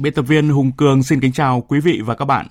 Biên 0.00 0.14
tập 0.14 0.22
viên 0.22 0.48
Hùng 0.48 0.72
Cường 0.72 1.02
xin 1.02 1.20
kính 1.20 1.32
chào 1.32 1.64
quý 1.68 1.80
vị 1.80 2.00
và 2.04 2.14
các 2.14 2.24
bạn. 2.24 2.46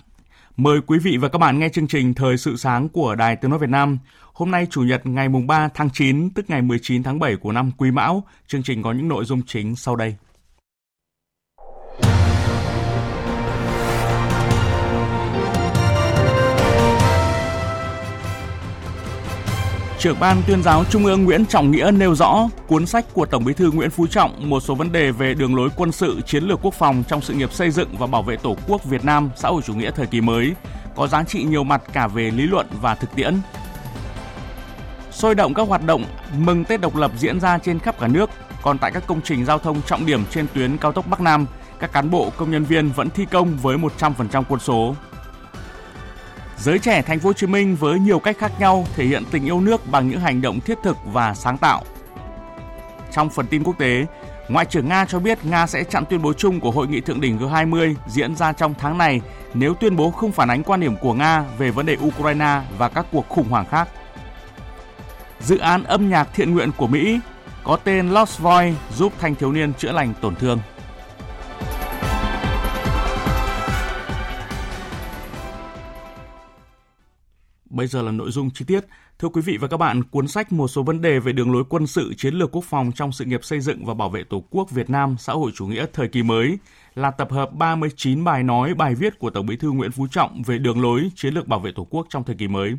Mời 0.58 0.82
quý 0.88 1.00
vị 1.00 1.18
và 1.18 1.30
các 1.30 1.38
bạn 1.38 1.60
nghe 1.60 1.70
chương 1.70 1.88
trình 1.88 2.14
Thời 2.14 2.38
sự 2.38 2.58
sáng 2.58 2.90
của 2.90 3.16
Đài 3.16 3.36
Tiếng 3.36 3.52
Nói 3.52 3.60
Việt 3.60 3.70
Nam. 3.70 3.98
Hôm 4.34 4.52
nay 4.52 4.68
Chủ 4.70 4.82
nhật 4.82 5.06
ngày 5.06 5.30
mùng 5.30 5.48
3 5.48 5.70
tháng 5.74 5.90
9, 5.94 6.30
tức 6.30 6.50
ngày 6.50 6.62
19 6.62 7.04
tháng 7.04 7.20
7 7.20 7.36
của 7.36 7.52
năm 7.52 7.72
Quý 7.78 7.92
Mão, 7.92 8.24
chương 8.48 8.64
trình 8.64 8.84
có 8.84 8.92
những 8.92 9.08
nội 9.08 9.26
dung 9.26 9.42
chính 9.48 9.76
sau 9.76 9.96
đây. 9.96 10.16
Trưởng 20.00 20.20
ban 20.20 20.42
tuyên 20.48 20.64
giáo 20.64 20.84
Trung 20.90 21.06
ương 21.06 21.24
Nguyễn 21.24 21.46
Trọng 21.46 21.72
Nghĩa 21.72 21.92
nêu 21.92 22.16
rõ 22.16 22.48
cuốn 22.68 22.86
sách 22.86 23.06
của 23.14 23.26
Tổng 23.26 23.46
Bí 23.46 23.54
thư 23.54 23.72
Nguyễn 23.72 23.90
Phú 23.90 24.08
Trọng 24.08 24.50
một 24.50 24.60
số 24.60 24.76
vấn 24.76 24.92
đề 24.92 25.12
về 25.12 25.34
đường 25.34 25.56
lối 25.56 25.70
quân 25.76 25.92
sự 25.92 26.22
chiến 26.26 26.44
lược 26.44 26.60
quốc 26.62 26.74
phòng 26.74 27.04
trong 27.08 27.22
sự 27.22 27.34
nghiệp 27.34 27.54
xây 27.54 27.72
dựng 27.72 27.90
và 27.98 28.08
bảo 28.08 28.24
vệ 28.24 28.36
Tổ 28.36 28.56
quốc 28.68 28.86
Việt 28.86 29.06
Nam 29.06 29.30
xã 29.36 29.50
hội 29.50 29.62
chủ 29.62 29.74
nghĩa 29.74 29.92
thời 29.92 30.06
kỳ 30.06 30.22
mới 30.22 30.54
có 30.96 31.08
giá 31.08 31.24
trị 31.24 31.44
nhiều 31.44 31.64
mặt 31.64 31.82
cả 31.94 32.08
về 32.08 32.32
lý 32.32 32.44
luận 32.44 32.68
và 32.82 32.96
thực 32.96 33.16
tiễn. 33.16 33.36
Sôi 35.12 35.36
động 35.36 35.54
các 35.54 35.68
hoạt 35.68 35.86
động 35.86 36.06
mừng 36.38 36.66
Tết 36.66 36.82
độc 36.82 36.96
lập 36.96 37.12
diễn 37.18 37.40
ra 37.40 37.58
trên 37.58 37.80
khắp 37.80 38.00
cả 38.00 38.08
nước, 38.08 38.30
còn 38.62 38.78
tại 38.78 38.92
các 38.92 39.04
công 39.08 39.22
trình 39.22 39.46
giao 39.46 39.60
thông 39.60 39.82
trọng 39.82 40.06
điểm 40.06 40.24
trên 40.32 40.48
tuyến 40.54 40.78
cao 40.78 40.92
tốc 40.92 41.08
Bắc 41.08 41.22
Nam, 41.22 41.46
các 41.80 41.92
cán 41.92 42.12
bộ 42.12 42.32
công 42.38 42.52
nhân 42.52 42.64
viên 42.64 42.92
vẫn 42.92 43.10
thi 43.10 43.26
công 43.32 43.58
với 43.58 43.78
100% 43.78 44.44
quân 44.50 44.60
số. 44.60 44.96
Giới 46.62 46.80
trẻ 46.80 47.02
thành 47.02 47.20
phố 47.20 47.30
Hồ 47.30 47.34
Chí 47.34 47.48
Minh 47.48 47.76
với 47.76 48.00
nhiều 48.00 48.20
cách 48.20 48.38
khác 48.40 48.52
nhau 48.60 48.86
thể 48.96 49.06
hiện 49.06 49.24
tình 49.32 49.46
yêu 49.46 49.62
nước 49.62 49.92
bằng 49.92 50.10
những 50.10 50.20
hành 50.20 50.42
động 50.42 50.60
thiết 50.60 50.78
thực 50.84 50.98
và 51.06 51.34
sáng 51.34 51.58
tạo. 51.58 51.84
Trong 53.12 53.30
phần 53.30 53.48
tin 53.48 53.64
quốc 53.64 53.78
tế, 53.80 54.06
Ngoại 54.50 54.66
trưởng 54.66 54.88
Nga 54.90 55.06
cho 55.06 55.20
biết 55.20 55.46
Nga 55.46 55.68
sẽ 55.68 55.84
chặn 55.84 56.06
tuyên 56.06 56.22
bố 56.22 56.34
chung 56.34 56.60
của 56.60 56.72
hội 56.72 56.88
nghị 56.88 57.02
thượng 57.02 57.22
đỉnh 57.22 57.38
G20 57.38 57.94
diễn 58.08 58.36
ra 58.36 58.54
trong 58.54 58.74
tháng 58.80 58.98
này 58.98 59.22
nếu 59.54 59.74
tuyên 59.74 59.96
bố 59.96 60.12
không 60.12 60.32
phản 60.32 60.50
ánh 60.50 60.64
quan 60.64 60.80
điểm 60.80 60.96
của 60.96 61.14
Nga 61.14 61.46
về 61.58 61.72
vấn 61.72 61.86
đề 61.86 61.98
Ukraine 62.08 62.62
và 62.78 62.90
các 62.90 63.06
cuộc 63.12 63.30
khủng 63.30 63.50
hoảng 63.50 63.66
khác. 63.66 63.90
Dự 65.40 65.58
án 65.58 65.84
âm 65.84 66.10
nhạc 66.10 66.30
thiện 66.34 66.54
nguyện 66.54 66.72
của 66.78 66.88
Mỹ 66.88 67.20
có 67.64 67.78
tên 67.84 68.10
Lost 68.10 68.40
Voice 68.40 68.76
giúp 68.98 69.14
thanh 69.20 69.36
thiếu 69.36 69.52
niên 69.52 69.74
chữa 69.74 69.92
lành 69.92 70.14
tổn 70.22 70.36
thương. 70.36 70.60
Bây 77.80 77.88
giờ 77.88 78.02
là 78.02 78.12
nội 78.12 78.32
dung 78.32 78.50
chi 78.50 78.66
tiết. 78.66 78.86
Thưa 79.20 79.30
quý 79.30 79.42
vị 79.42 79.58
và 79.58 79.68
các 79.68 79.78
bạn, 79.78 80.04
cuốn 80.04 80.28
sách 80.28 80.52
Một 80.52 80.68
số 80.68 80.84
vấn 80.84 81.02
đề 81.02 81.20
về 81.20 81.34
đường 81.34 81.52
lối 81.52 81.64
quân 81.70 81.88
sự 81.88 82.14
chiến 82.18 82.34
lược 82.34 82.52
quốc 82.52 82.64
phòng 82.64 82.92
trong 82.96 83.12
sự 83.12 83.26
nghiệp 83.26 83.44
xây 83.44 83.60
dựng 83.60 83.86
và 83.86 83.94
bảo 83.94 84.10
vệ 84.10 84.24
Tổ 84.24 84.44
quốc 84.50 84.72
Việt 84.72 84.90
Nam 84.90 85.16
xã 85.20 85.34
hội 85.34 85.52
chủ 85.56 85.68
nghĩa 85.68 85.86
thời 85.94 86.08
kỳ 86.08 86.24
mới 86.24 86.58
là 86.96 87.12
tập 87.12 87.32
hợp 87.32 87.54
39 87.54 88.24
bài 88.24 88.44
nói, 88.44 88.74
bài 88.74 88.96
viết 88.96 89.20
của 89.20 89.30
Tổng 89.30 89.46
Bí 89.46 89.58
thư 89.58 89.72
Nguyễn 89.72 89.92
Phú 89.92 90.08
Trọng 90.12 90.42
về 90.46 90.58
đường 90.58 90.82
lối 90.82 91.12
chiến 91.16 91.34
lược 91.34 91.48
bảo 91.48 91.60
vệ 91.60 91.72
Tổ 91.72 91.88
quốc 91.90 92.08
trong 92.10 92.24
thời 92.24 92.36
kỳ 92.36 92.48
mới. 92.48 92.74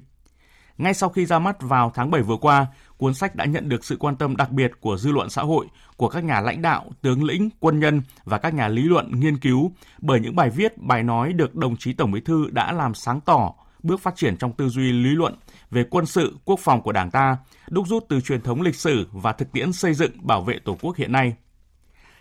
Ngay 0.79 0.95
sau 0.95 1.09
khi 1.09 1.27
ra 1.27 1.39
mắt 1.39 1.57
vào 1.61 1.93
tháng 1.95 2.11
7 2.11 2.23
vừa 2.23 2.37
qua, 2.37 2.67
cuốn 2.97 3.15
sách 3.15 3.37
đã 3.37 3.45
nhận 3.45 3.69
được 3.69 3.85
sự 3.85 3.97
quan 3.97 4.17
tâm 4.17 4.37
đặc 4.37 4.51
biệt 4.51 4.73
của 4.81 4.97
dư 4.97 5.13
luận 5.13 5.31
xã 5.31 5.43
hội, 5.43 5.67
của 5.97 6.09
các 6.09 6.25
nhà 6.25 6.41
lãnh 6.41 6.63
đạo, 6.63 6.91
tướng 7.03 7.25
lĩnh, 7.25 7.49
quân 7.61 7.81
nhân 7.81 8.03
và 8.25 8.39
các 8.39 8.55
nhà 8.55 8.69
lý 8.69 8.83
luận 8.83 9.21
nghiên 9.21 9.39
cứu 9.39 9.73
bởi 9.99 10.21
những 10.21 10.37
bài 10.37 10.51
viết, 10.51 10.79
bài 10.79 11.03
nói 11.03 11.33
được 11.33 11.55
đồng 11.55 11.77
chí 11.77 11.93
Tổng 11.93 12.13
Bí 12.13 12.21
thư 12.21 12.51
đã 12.51 12.73
làm 12.73 12.95
sáng 12.95 13.21
tỏ 13.21 13.55
bước 13.83 14.01
phát 14.01 14.17
triển 14.17 14.37
trong 14.37 14.53
tư 14.53 14.69
duy 14.69 14.93
lý 14.93 15.11
luận 15.11 15.35
về 15.71 15.85
quân 15.91 16.07
sự, 16.07 16.37
quốc 16.45 16.61
phòng 16.61 16.83
của 16.83 16.93
Đảng 16.93 17.11
ta, 17.11 17.37
đúc 17.69 17.87
rút 17.89 18.05
từ 18.09 18.21
truyền 18.21 18.41
thống 18.41 18.63
lịch 18.63 18.77
sử 18.77 19.07
và 19.13 19.33
thực 19.33 19.53
tiễn 19.53 19.73
xây 19.73 19.95
dựng 19.95 20.13
bảo 20.23 20.43
vệ 20.43 20.59
Tổ 20.59 20.77
quốc 20.81 20.97
hiện 20.97 21.13
nay. 21.13 21.35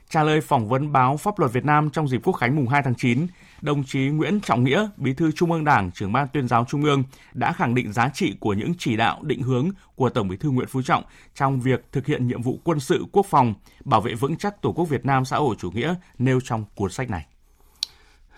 Trả 0.10 0.24
lời 0.24 0.42
phỏng 0.42 0.70
vấn 0.70 0.92
báo 0.92 1.18
Pháp 1.18 1.40
luật 1.40 1.54
Việt 1.54 1.66
Nam 1.66 1.90
trong 1.90 2.08
dịp 2.08 2.22
Quốc 2.24 2.34
khánh 2.34 2.56
mùng 2.56 2.68
2 2.68 2.82
tháng 2.84 2.96
9, 2.96 3.28
đồng 3.62 3.84
chí 3.84 4.00
Nguyễn 4.00 4.40
Trọng 4.40 4.64
Nghĩa, 4.64 4.88
Bí 4.98 5.14
thư 5.14 5.32
Trung 5.32 5.52
ương 5.52 5.64
Đảng, 5.64 5.92
trưởng 5.92 6.14
ban 6.14 6.28
tuyên 6.28 6.48
giáo 6.48 6.66
Trung 6.70 6.84
ương 6.84 7.04
đã 7.34 7.54
khẳng 7.54 7.76
định 7.76 7.94
giá 7.94 8.10
trị 8.14 8.36
của 8.40 8.54
những 8.54 8.74
chỉ 8.78 8.98
đạo 8.98 9.20
định 9.24 9.42
hướng 9.42 9.70
của 9.96 10.10
Tổng 10.10 10.28
Bí 10.28 10.38
thư 10.38 10.50
Nguyễn 10.50 10.68
Phú 10.68 10.82
Trọng 10.82 11.04
trong 11.36 11.60
việc 11.60 11.86
thực 11.92 12.06
hiện 12.06 12.28
nhiệm 12.28 12.42
vụ 12.42 12.60
quân 12.64 12.80
sự 12.80 13.06
quốc 13.12 13.26
phòng, 13.26 13.54
bảo 13.86 14.02
vệ 14.02 14.14
vững 14.14 14.38
chắc 14.38 14.62
Tổ 14.62 14.72
quốc 14.72 14.86
Việt 14.86 15.06
Nam 15.06 15.26
xã 15.26 15.38
hội 15.38 15.56
chủ 15.60 15.72
nghĩa 15.72 15.96
nêu 16.18 16.40
trong 16.44 16.66
cuốn 16.76 16.92
sách 16.92 17.10
này. 17.10 17.26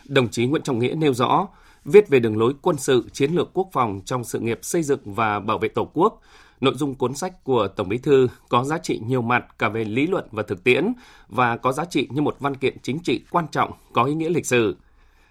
Đồng 0.05 0.29
chí 0.29 0.45
Nguyễn 0.45 0.63
Trọng 0.63 0.79
Nghĩa 0.79 0.95
nêu 0.95 1.13
rõ, 1.13 1.47
viết 1.85 2.09
về 2.09 2.19
đường 2.19 2.37
lối 2.37 2.53
quân 2.61 2.77
sự, 2.77 3.05
chiến 3.13 3.31
lược 3.31 3.49
quốc 3.53 3.69
phòng 3.71 4.01
trong 4.05 4.23
sự 4.23 4.39
nghiệp 4.39 4.59
xây 4.61 4.83
dựng 4.83 4.99
và 5.05 5.39
bảo 5.39 5.57
vệ 5.57 5.67
Tổ 5.67 5.89
quốc. 5.93 6.21
Nội 6.61 6.73
dung 6.75 6.95
cuốn 6.95 7.15
sách 7.15 7.43
của 7.43 7.67
Tổng 7.67 7.89
Bí 7.89 7.97
thư 7.97 8.27
có 8.49 8.63
giá 8.63 8.77
trị 8.77 9.01
nhiều 9.07 9.21
mặt 9.21 9.45
cả 9.59 9.69
về 9.69 9.85
lý 9.85 10.07
luận 10.07 10.25
và 10.31 10.43
thực 10.43 10.63
tiễn 10.63 10.93
và 11.29 11.57
có 11.57 11.71
giá 11.71 11.85
trị 11.85 12.07
như 12.11 12.21
một 12.21 12.35
văn 12.39 12.55
kiện 12.55 12.77
chính 12.81 12.99
trị 12.99 13.23
quan 13.31 13.45
trọng 13.51 13.71
có 13.93 14.03
ý 14.03 14.13
nghĩa 14.13 14.29
lịch 14.29 14.45
sử. 14.45 14.75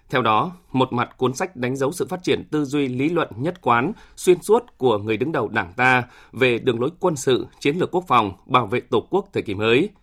Theo 0.09 0.21
đó, 0.21 0.51
một 0.71 0.93
mặt 0.93 1.17
cuốn 1.17 1.33
sách 1.33 1.55
đánh 1.55 1.75
dấu 1.75 1.91
sự 1.91 2.07
phát 2.07 2.23
triển 2.23 2.43
tư 2.51 2.65
duy 2.65 2.87
lý 2.87 3.09
luận 3.09 3.29
nhất 3.35 3.61
quán, 3.61 3.91
xuyên 4.15 4.41
suốt 4.41 4.77
của 4.77 4.97
người 4.97 5.17
đứng 5.17 5.31
đầu 5.31 5.47
Đảng 5.47 5.73
ta 5.73 6.03
về 6.31 6.59
đường 6.59 6.81
lối 6.81 6.89
quân 6.99 7.15
sự, 7.15 7.47
chiến 7.59 7.77
lược 7.77 7.91
quốc 7.91 8.03
phòng, 8.07 8.33
bảo 8.45 8.67
vệ 8.67 8.79
Tổ 8.79 9.07
quốc 9.09 9.29
thời 9.33 9.43
kỳ 9.43 9.53
mới– 9.53 9.89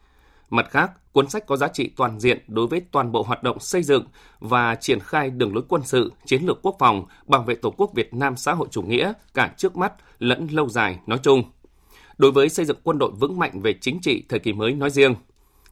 Mặt 0.50 0.70
khác, 0.70 1.12
cuốn 1.12 1.28
sách 1.28 1.46
có 1.46 1.56
giá 1.56 1.68
trị 1.68 1.90
toàn 1.96 2.20
diện 2.20 2.44
đối 2.48 2.66
với 2.66 2.82
toàn 2.92 3.12
bộ 3.12 3.22
hoạt 3.22 3.42
động 3.42 3.60
xây 3.60 3.82
dựng 3.82 4.04
và 4.40 4.74
triển 4.74 5.00
khai 5.00 5.30
đường 5.30 5.54
lối 5.54 5.64
quân 5.68 5.82
sự, 5.84 6.12
chiến 6.26 6.42
lược 6.46 6.62
quốc 6.62 6.76
phòng, 6.78 7.04
bảo 7.26 7.42
vệ 7.42 7.54
Tổ 7.54 7.70
quốc 7.70 7.90
Việt 7.94 8.14
Nam 8.14 8.36
xã 8.36 8.52
hội 8.52 8.68
chủ 8.70 8.82
nghĩa 8.82 9.12
cả 9.34 9.54
trước 9.56 9.76
mắt 9.76 9.92
lẫn 10.18 10.46
lâu 10.50 10.68
dài 10.68 10.98
nói 11.06 11.18
chung. 11.22 11.42
Đối 12.18 12.32
với 12.32 12.48
xây 12.48 12.64
dựng 12.64 12.78
quân 12.82 12.98
đội 12.98 13.10
vững 13.10 13.38
mạnh 13.38 13.60
về 13.60 13.74
chính 13.80 14.00
trị 14.00 14.24
thời 14.28 14.38
kỳ 14.38 14.52
mới 14.52 14.74
nói 14.74 14.90
riêng, 14.90 15.14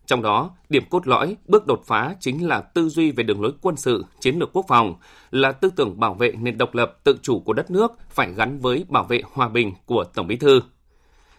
trong 0.06 0.22
đó, 0.22 0.50
điểm 0.68 0.82
cốt 0.90 1.06
lõi, 1.06 1.36
bước 1.46 1.66
đột 1.66 1.82
phá 1.86 2.14
chính 2.20 2.48
là 2.48 2.60
tư 2.60 2.88
duy 2.88 3.10
về 3.10 3.24
đường 3.24 3.42
lối 3.42 3.52
quân 3.60 3.76
sự, 3.76 4.04
chiến 4.20 4.38
lược 4.38 4.52
quốc 4.52 4.64
phòng, 4.68 4.94
là 5.30 5.52
tư 5.52 5.70
tưởng 5.76 6.00
bảo 6.00 6.14
vệ 6.14 6.32
nền 6.32 6.58
độc 6.58 6.74
lập 6.74 6.98
tự 7.04 7.18
chủ 7.22 7.40
của 7.40 7.52
đất 7.52 7.70
nước 7.70 7.92
phải 8.10 8.32
gắn 8.32 8.58
với 8.58 8.84
bảo 8.88 9.04
vệ 9.04 9.22
hòa 9.32 9.48
bình 9.48 9.72
của 9.86 10.04
Tổng 10.14 10.26
Bí 10.26 10.36
thư. 10.36 10.60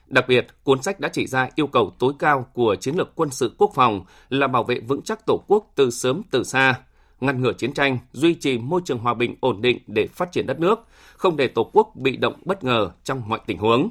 Đặc 0.08 0.26
biệt, 0.28 0.48
cuốn 0.64 0.82
sách 0.82 1.00
đã 1.00 1.10
chỉ 1.14 1.28
ra 1.28 1.50
yêu 1.56 1.68
cầu 1.68 1.94
tối 2.00 2.14
cao 2.20 2.48
của 2.54 2.76
chiến 2.76 2.96
lược 2.96 3.16
quân 3.16 3.30
sự 3.30 3.56
quốc 3.58 3.72
phòng 3.76 4.06
là 4.30 4.48
bảo 4.48 4.64
vệ 4.64 4.80
vững 4.80 5.02
chắc 5.02 5.26
Tổ 5.26 5.44
quốc 5.48 5.72
từ 5.76 5.90
sớm 5.90 6.22
từ 6.32 6.44
xa, 6.44 6.76
ngăn 7.20 7.42
ngừa 7.42 7.54
chiến 7.54 7.74
tranh, 7.74 7.98
duy 8.12 8.34
trì 8.34 8.58
môi 8.58 8.82
trường 8.86 9.00
hòa 9.00 9.14
bình 9.14 9.36
ổn 9.40 9.62
định 9.62 9.80
để 9.88 10.08
phát 10.08 10.32
triển 10.32 10.48
đất 10.48 10.60
nước, 10.60 10.80
không 11.18 11.38
để 11.38 11.48
Tổ 11.48 11.70
quốc 11.74 11.92
bị 11.96 12.18
động 12.18 12.34
bất 12.46 12.64
ngờ 12.64 12.92
trong 13.04 13.30
mọi 13.30 13.40
tình 13.46 13.58
huống. 13.58 13.90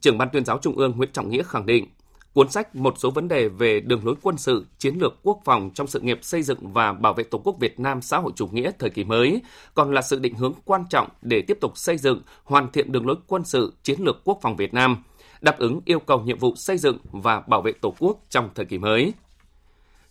Trưởng 0.00 0.18
ban 0.18 0.28
tuyên 0.32 0.44
giáo 0.44 0.58
Trung 0.58 0.76
ương 0.76 0.96
Nguyễn 0.96 1.12
Trọng 1.12 1.30
Nghĩa 1.30 1.42
khẳng 1.42 1.66
định, 1.66 1.86
cuốn 2.32 2.50
sách 2.50 2.76
một 2.76 2.94
số 2.98 3.10
vấn 3.10 3.28
đề 3.28 3.48
về 3.48 3.80
đường 3.80 4.06
lối 4.06 4.14
quân 4.22 4.36
sự, 4.38 4.66
chiến 4.78 4.94
lược 4.98 5.14
quốc 5.22 5.40
phòng 5.44 5.70
trong 5.74 5.86
sự 5.86 6.00
nghiệp 6.00 6.18
xây 6.22 6.42
dựng 6.42 6.72
và 6.72 6.92
bảo 6.92 7.14
vệ 7.14 7.24
Tổ 7.24 7.38
quốc 7.38 7.56
Việt 7.60 7.80
Nam 7.80 8.02
xã 8.02 8.18
hội 8.18 8.32
chủ 8.36 8.46
nghĩa 8.46 8.70
thời 8.78 8.90
kỳ 8.90 9.04
mới, 9.04 9.42
còn 9.74 9.94
là 9.94 10.02
sự 10.02 10.18
định 10.18 10.34
hướng 10.34 10.52
quan 10.64 10.84
trọng 10.90 11.08
để 11.22 11.42
tiếp 11.42 11.58
tục 11.60 11.78
xây 11.78 11.98
dựng, 11.98 12.22
hoàn 12.44 12.72
thiện 12.72 12.92
đường 12.92 13.06
lối 13.06 13.16
quân 13.26 13.44
sự, 13.44 13.74
chiến 13.82 14.00
lược 14.00 14.24
quốc 14.24 14.38
phòng 14.42 14.56
Việt 14.56 14.74
Nam– 14.74 14.96
đáp 15.44 15.58
ứng 15.58 15.80
yêu 15.84 15.98
cầu 15.98 16.20
nhiệm 16.20 16.38
vụ 16.38 16.54
xây 16.56 16.78
dựng 16.78 16.98
và 17.12 17.40
bảo 17.40 17.62
vệ 17.62 17.72
Tổ 17.72 17.94
quốc 17.98 18.18
trong 18.28 18.50
thời 18.54 18.66
kỳ 18.66 18.78
mới. 18.78 19.12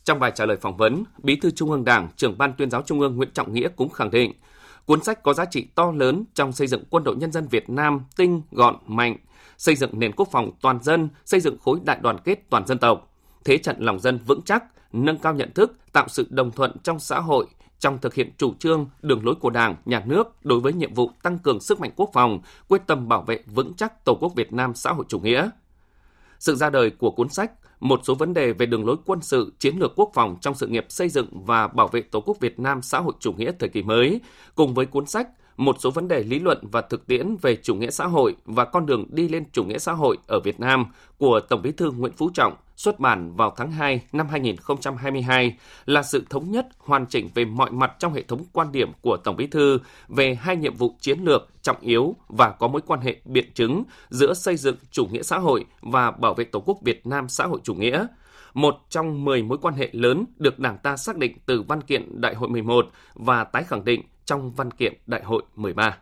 Trong 0.03 0.19
bài 0.19 0.31
trả 0.35 0.45
lời 0.45 0.57
phỏng 0.61 0.77
vấn, 0.77 1.03
Bí 1.23 1.35
thư 1.35 1.51
Trung 1.51 1.71
ương 1.71 1.85
Đảng, 1.85 2.09
trưởng 2.17 2.37
ban 2.37 2.53
tuyên 2.57 2.69
giáo 2.69 2.81
Trung 2.81 2.99
ương 2.99 3.15
Nguyễn 3.15 3.29
Trọng 3.33 3.53
Nghĩa 3.53 3.67
cũng 3.75 3.89
khẳng 3.89 4.11
định, 4.11 4.33
cuốn 4.85 5.03
sách 5.03 5.23
có 5.23 5.33
giá 5.33 5.45
trị 5.45 5.67
to 5.75 5.91
lớn 5.91 6.23
trong 6.33 6.51
xây 6.51 6.67
dựng 6.67 6.83
quân 6.89 7.03
đội 7.03 7.15
nhân 7.15 7.31
dân 7.31 7.47
Việt 7.47 7.69
Nam 7.69 8.01
tinh, 8.15 8.41
gọn, 8.51 8.75
mạnh, 8.87 9.17
xây 9.57 9.75
dựng 9.75 9.99
nền 9.99 10.11
quốc 10.11 10.27
phòng 10.31 10.51
toàn 10.61 10.83
dân, 10.83 11.09
xây 11.25 11.39
dựng 11.39 11.57
khối 11.57 11.79
đại 11.83 11.97
đoàn 12.01 12.17
kết 12.23 12.49
toàn 12.49 12.67
dân 12.67 12.77
tộc, 12.77 13.13
thế 13.45 13.57
trận 13.57 13.75
lòng 13.79 13.99
dân 13.99 14.19
vững 14.25 14.41
chắc, 14.41 14.63
nâng 14.93 15.17
cao 15.17 15.33
nhận 15.33 15.53
thức, 15.53 15.77
tạo 15.93 16.07
sự 16.07 16.27
đồng 16.29 16.51
thuận 16.51 16.71
trong 16.83 16.99
xã 16.99 17.19
hội, 17.19 17.45
trong 17.83 17.99
thực 17.99 18.13
hiện 18.13 18.31
chủ 18.37 18.53
trương, 18.59 18.87
đường 19.01 19.25
lối 19.25 19.35
của 19.35 19.49
Đảng, 19.49 19.75
Nhà 19.85 20.03
nước 20.05 20.45
đối 20.45 20.59
với 20.59 20.73
nhiệm 20.73 20.93
vụ 20.93 21.11
tăng 21.23 21.39
cường 21.39 21.59
sức 21.59 21.79
mạnh 21.79 21.91
quốc 21.95 22.09
phòng, 22.13 22.39
quyết 22.67 22.81
tâm 22.87 23.07
bảo 23.07 23.21
vệ 23.21 23.43
vững 23.45 23.73
chắc 23.73 24.05
Tổ 24.05 24.17
quốc 24.21 24.35
Việt 24.35 24.53
Nam 24.53 24.73
xã 24.75 24.91
hội 24.91 25.05
chủ 25.07 25.19
nghĩa. 25.19 25.49
Sự 26.39 26.55
ra 26.55 26.69
đời 26.69 26.89
của 26.89 27.11
cuốn 27.11 27.29
sách 27.29 27.51
một 27.79 28.01
số 28.03 28.15
vấn 28.15 28.33
đề 28.33 28.53
về 28.53 28.65
đường 28.65 28.85
lối 28.85 28.95
quân 29.05 29.21
sự, 29.21 29.53
chiến 29.59 29.77
lược 29.77 29.93
quốc 29.95 30.11
phòng 30.13 30.37
trong 30.41 30.55
sự 30.55 30.67
nghiệp 30.67 30.85
xây 30.89 31.09
dựng 31.09 31.45
và 31.45 31.67
bảo 31.67 31.87
vệ 31.87 32.01
Tổ 32.01 32.21
quốc 32.21 32.39
Việt 32.39 32.59
Nam 32.59 32.81
xã 32.81 32.99
hội 32.99 33.13
chủ 33.19 33.33
nghĩa 33.33 33.51
thời 33.59 33.69
kỳ 33.69 33.81
mới, 33.83 34.21
cùng 34.55 34.73
với 34.73 34.85
cuốn 34.85 35.05
sách 35.05 35.27
một 35.57 35.75
số 35.79 35.91
vấn 35.91 36.07
đề 36.07 36.23
lý 36.23 36.39
luận 36.39 36.57
và 36.61 36.81
thực 36.81 37.07
tiễn 37.07 37.35
về 37.41 37.55
chủ 37.55 37.75
nghĩa 37.75 37.91
xã 37.91 38.05
hội 38.05 38.35
và 38.45 38.65
con 38.65 38.85
đường 38.85 39.05
đi 39.09 39.27
lên 39.29 39.43
chủ 39.51 39.63
nghĩa 39.63 39.77
xã 39.77 39.91
hội 39.91 40.17
ở 40.27 40.39
Việt 40.39 40.59
Nam 40.59 40.85
của 41.17 41.39
Tổng 41.39 41.61
Bí 41.61 41.71
thư 41.71 41.91
Nguyễn 41.91 42.13
Phú 42.13 42.29
Trọng 42.33 42.53
xuất 42.75 42.99
bản 42.99 43.35
vào 43.35 43.53
tháng 43.57 43.71
2 43.71 44.01
năm 44.11 44.27
2022 44.27 45.57
là 45.85 46.03
sự 46.03 46.23
thống 46.29 46.51
nhất, 46.51 46.67
hoàn 46.77 47.05
chỉnh 47.05 47.29
về 47.35 47.45
mọi 47.45 47.71
mặt 47.71 47.91
trong 47.99 48.13
hệ 48.13 48.21
thống 48.21 48.43
quan 48.53 48.71
điểm 48.71 48.91
của 49.01 49.17
Tổng 49.17 49.35
Bí 49.35 49.47
thư 49.47 49.79
về 50.07 50.35
hai 50.35 50.55
nhiệm 50.55 50.75
vụ 50.75 50.95
chiến 50.99 51.19
lược 51.19 51.49
trọng 51.61 51.79
yếu 51.81 52.15
và 52.27 52.49
có 52.49 52.67
mối 52.67 52.81
quan 52.87 53.01
hệ 53.01 53.17
biện 53.25 53.51
chứng 53.53 53.83
giữa 54.09 54.33
xây 54.33 54.57
dựng 54.57 54.75
chủ 54.91 55.05
nghĩa 55.05 55.23
xã 55.23 55.37
hội 55.37 55.65
và 55.81 56.11
bảo 56.11 56.33
vệ 56.33 56.43
Tổ 56.43 56.59
quốc 56.59 56.77
Việt 56.81 57.07
Nam 57.07 57.29
xã 57.29 57.45
hội 57.45 57.59
chủ 57.63 57.73
nghĩa. 57.73 58.07
Một 58.53 58.75
trong 58.89 59.25
10 59.25 59.43
mối 59.43 59.57
quan 59.57 59.73
hệ 59.73 59.89
lớn 59.93 60.25
được 60.37 60.59
Đảng 60.59 60.77
ta 60.77 60.97
xác 60.97 61.17
định 61.17 61.37
từ 61.45 61.61
văn 61.61 61.81
kiện 61.81 62.21
Đại 62.21 62.35
hội 62.35 62.49
11 62.49 62.89
và 63.13 63.43
tái 63.43 63.63
khẳng 63.63 63.85
định 63.85 64.01
trong 64.25 64.51
văn 64.51 64.71
kiện 64.71 64.93
Đại 65.07 65.23
hội 65.23 65.43
13. 65.55 65.97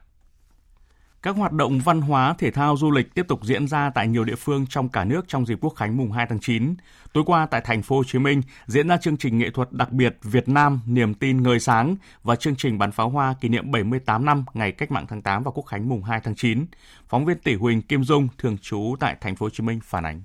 Các 1.24 1.36
hoạt 1.36 1.52
động 1.52 1.80
văn 1.80 2.02
hóa, 2.02 2.36
thể 2.38 2.52
thao, 2.52 2.78
du 2.78 2.92
lịch 2.92 3.14
tiếp 3.16 3.26
tục 3.28 3.44
diễn 3.44 3.68
ra 3.68 3.92
tại 3.96 4.08
nhiều 4.08 4.24
địa 4.24 4.36
phương 4.36 4.66
trong 4.70 4.90
cả 4.90 5.04
nước 5.04 5.26
trong 5.28 5.46
dịp 5.46 5.58
Quốc 5.62 5.74
khánh 5.76 5.98
mùng 5.98 6.12
2 6.12 6.26
tháng 6.30 6.40
9. 6.40 6.76
Tối 7.14 7.24
qua 7.28 7.46
tại 7.46 7.62
thành 7.62 7.82
phố 7.82 7.96
Hồ 7.96 8.04
Chí 8.04 8.20
Minh 8.20 8.42
diễn 8.66 8.88
ra 8.88 8.98
chương 8.98 9.18
trình 9.18 9.38
nghệ 9.38 9.50
thuật 9.50 9.72
đặc 9.72 9.92
biệt 9.92 10.18
Việt 10.24 10.50
Nam 10.50 10.80
niềm 10.86 11.14
tin 11.14 11.44
ngời 11.44 11.60
sáng 11.60 11.96
và 12.24 12.36
chương 12.36 12.56
trình 12.56 12.78
bắn 12.78 12.92
pháo 12.92 13.10
hoa 13.10 13.36
kỷ 13.42 13.50
niệm 13.50 13.72
78 13.72 14.26
năm 14.26 14.46
ngày 14.54 14.72
Cách 14.72 14.92
mạng 14.92 15.06
tháng 15.10 15.22
8 15.22 15.44
và 15.44 15.52
Quốc 15.52 15.64
khánh 15.64 15.90
mùng 15.90 16.04
2 16.04 16.20
tháng 16.24 16.36
9. 16.36 16.66
Phóng 17.10 17.26
viên 17.26 17.40
Tỷ 17.40 17.56
Huỳnh 17.56 17.82
Kim 17.82 18.04
Dung 18.04 18.28
thường 18.38 18.58
trú 18.58 18.96
tại 19.00 19.16
thành 19.22 19.36
phố 19.36 19.46
Hồ 19.46 19.50
Chí 19.50 19.64
Minh 19.64 19.80
phản 19.84 20.06
ánh. 20.06 20.22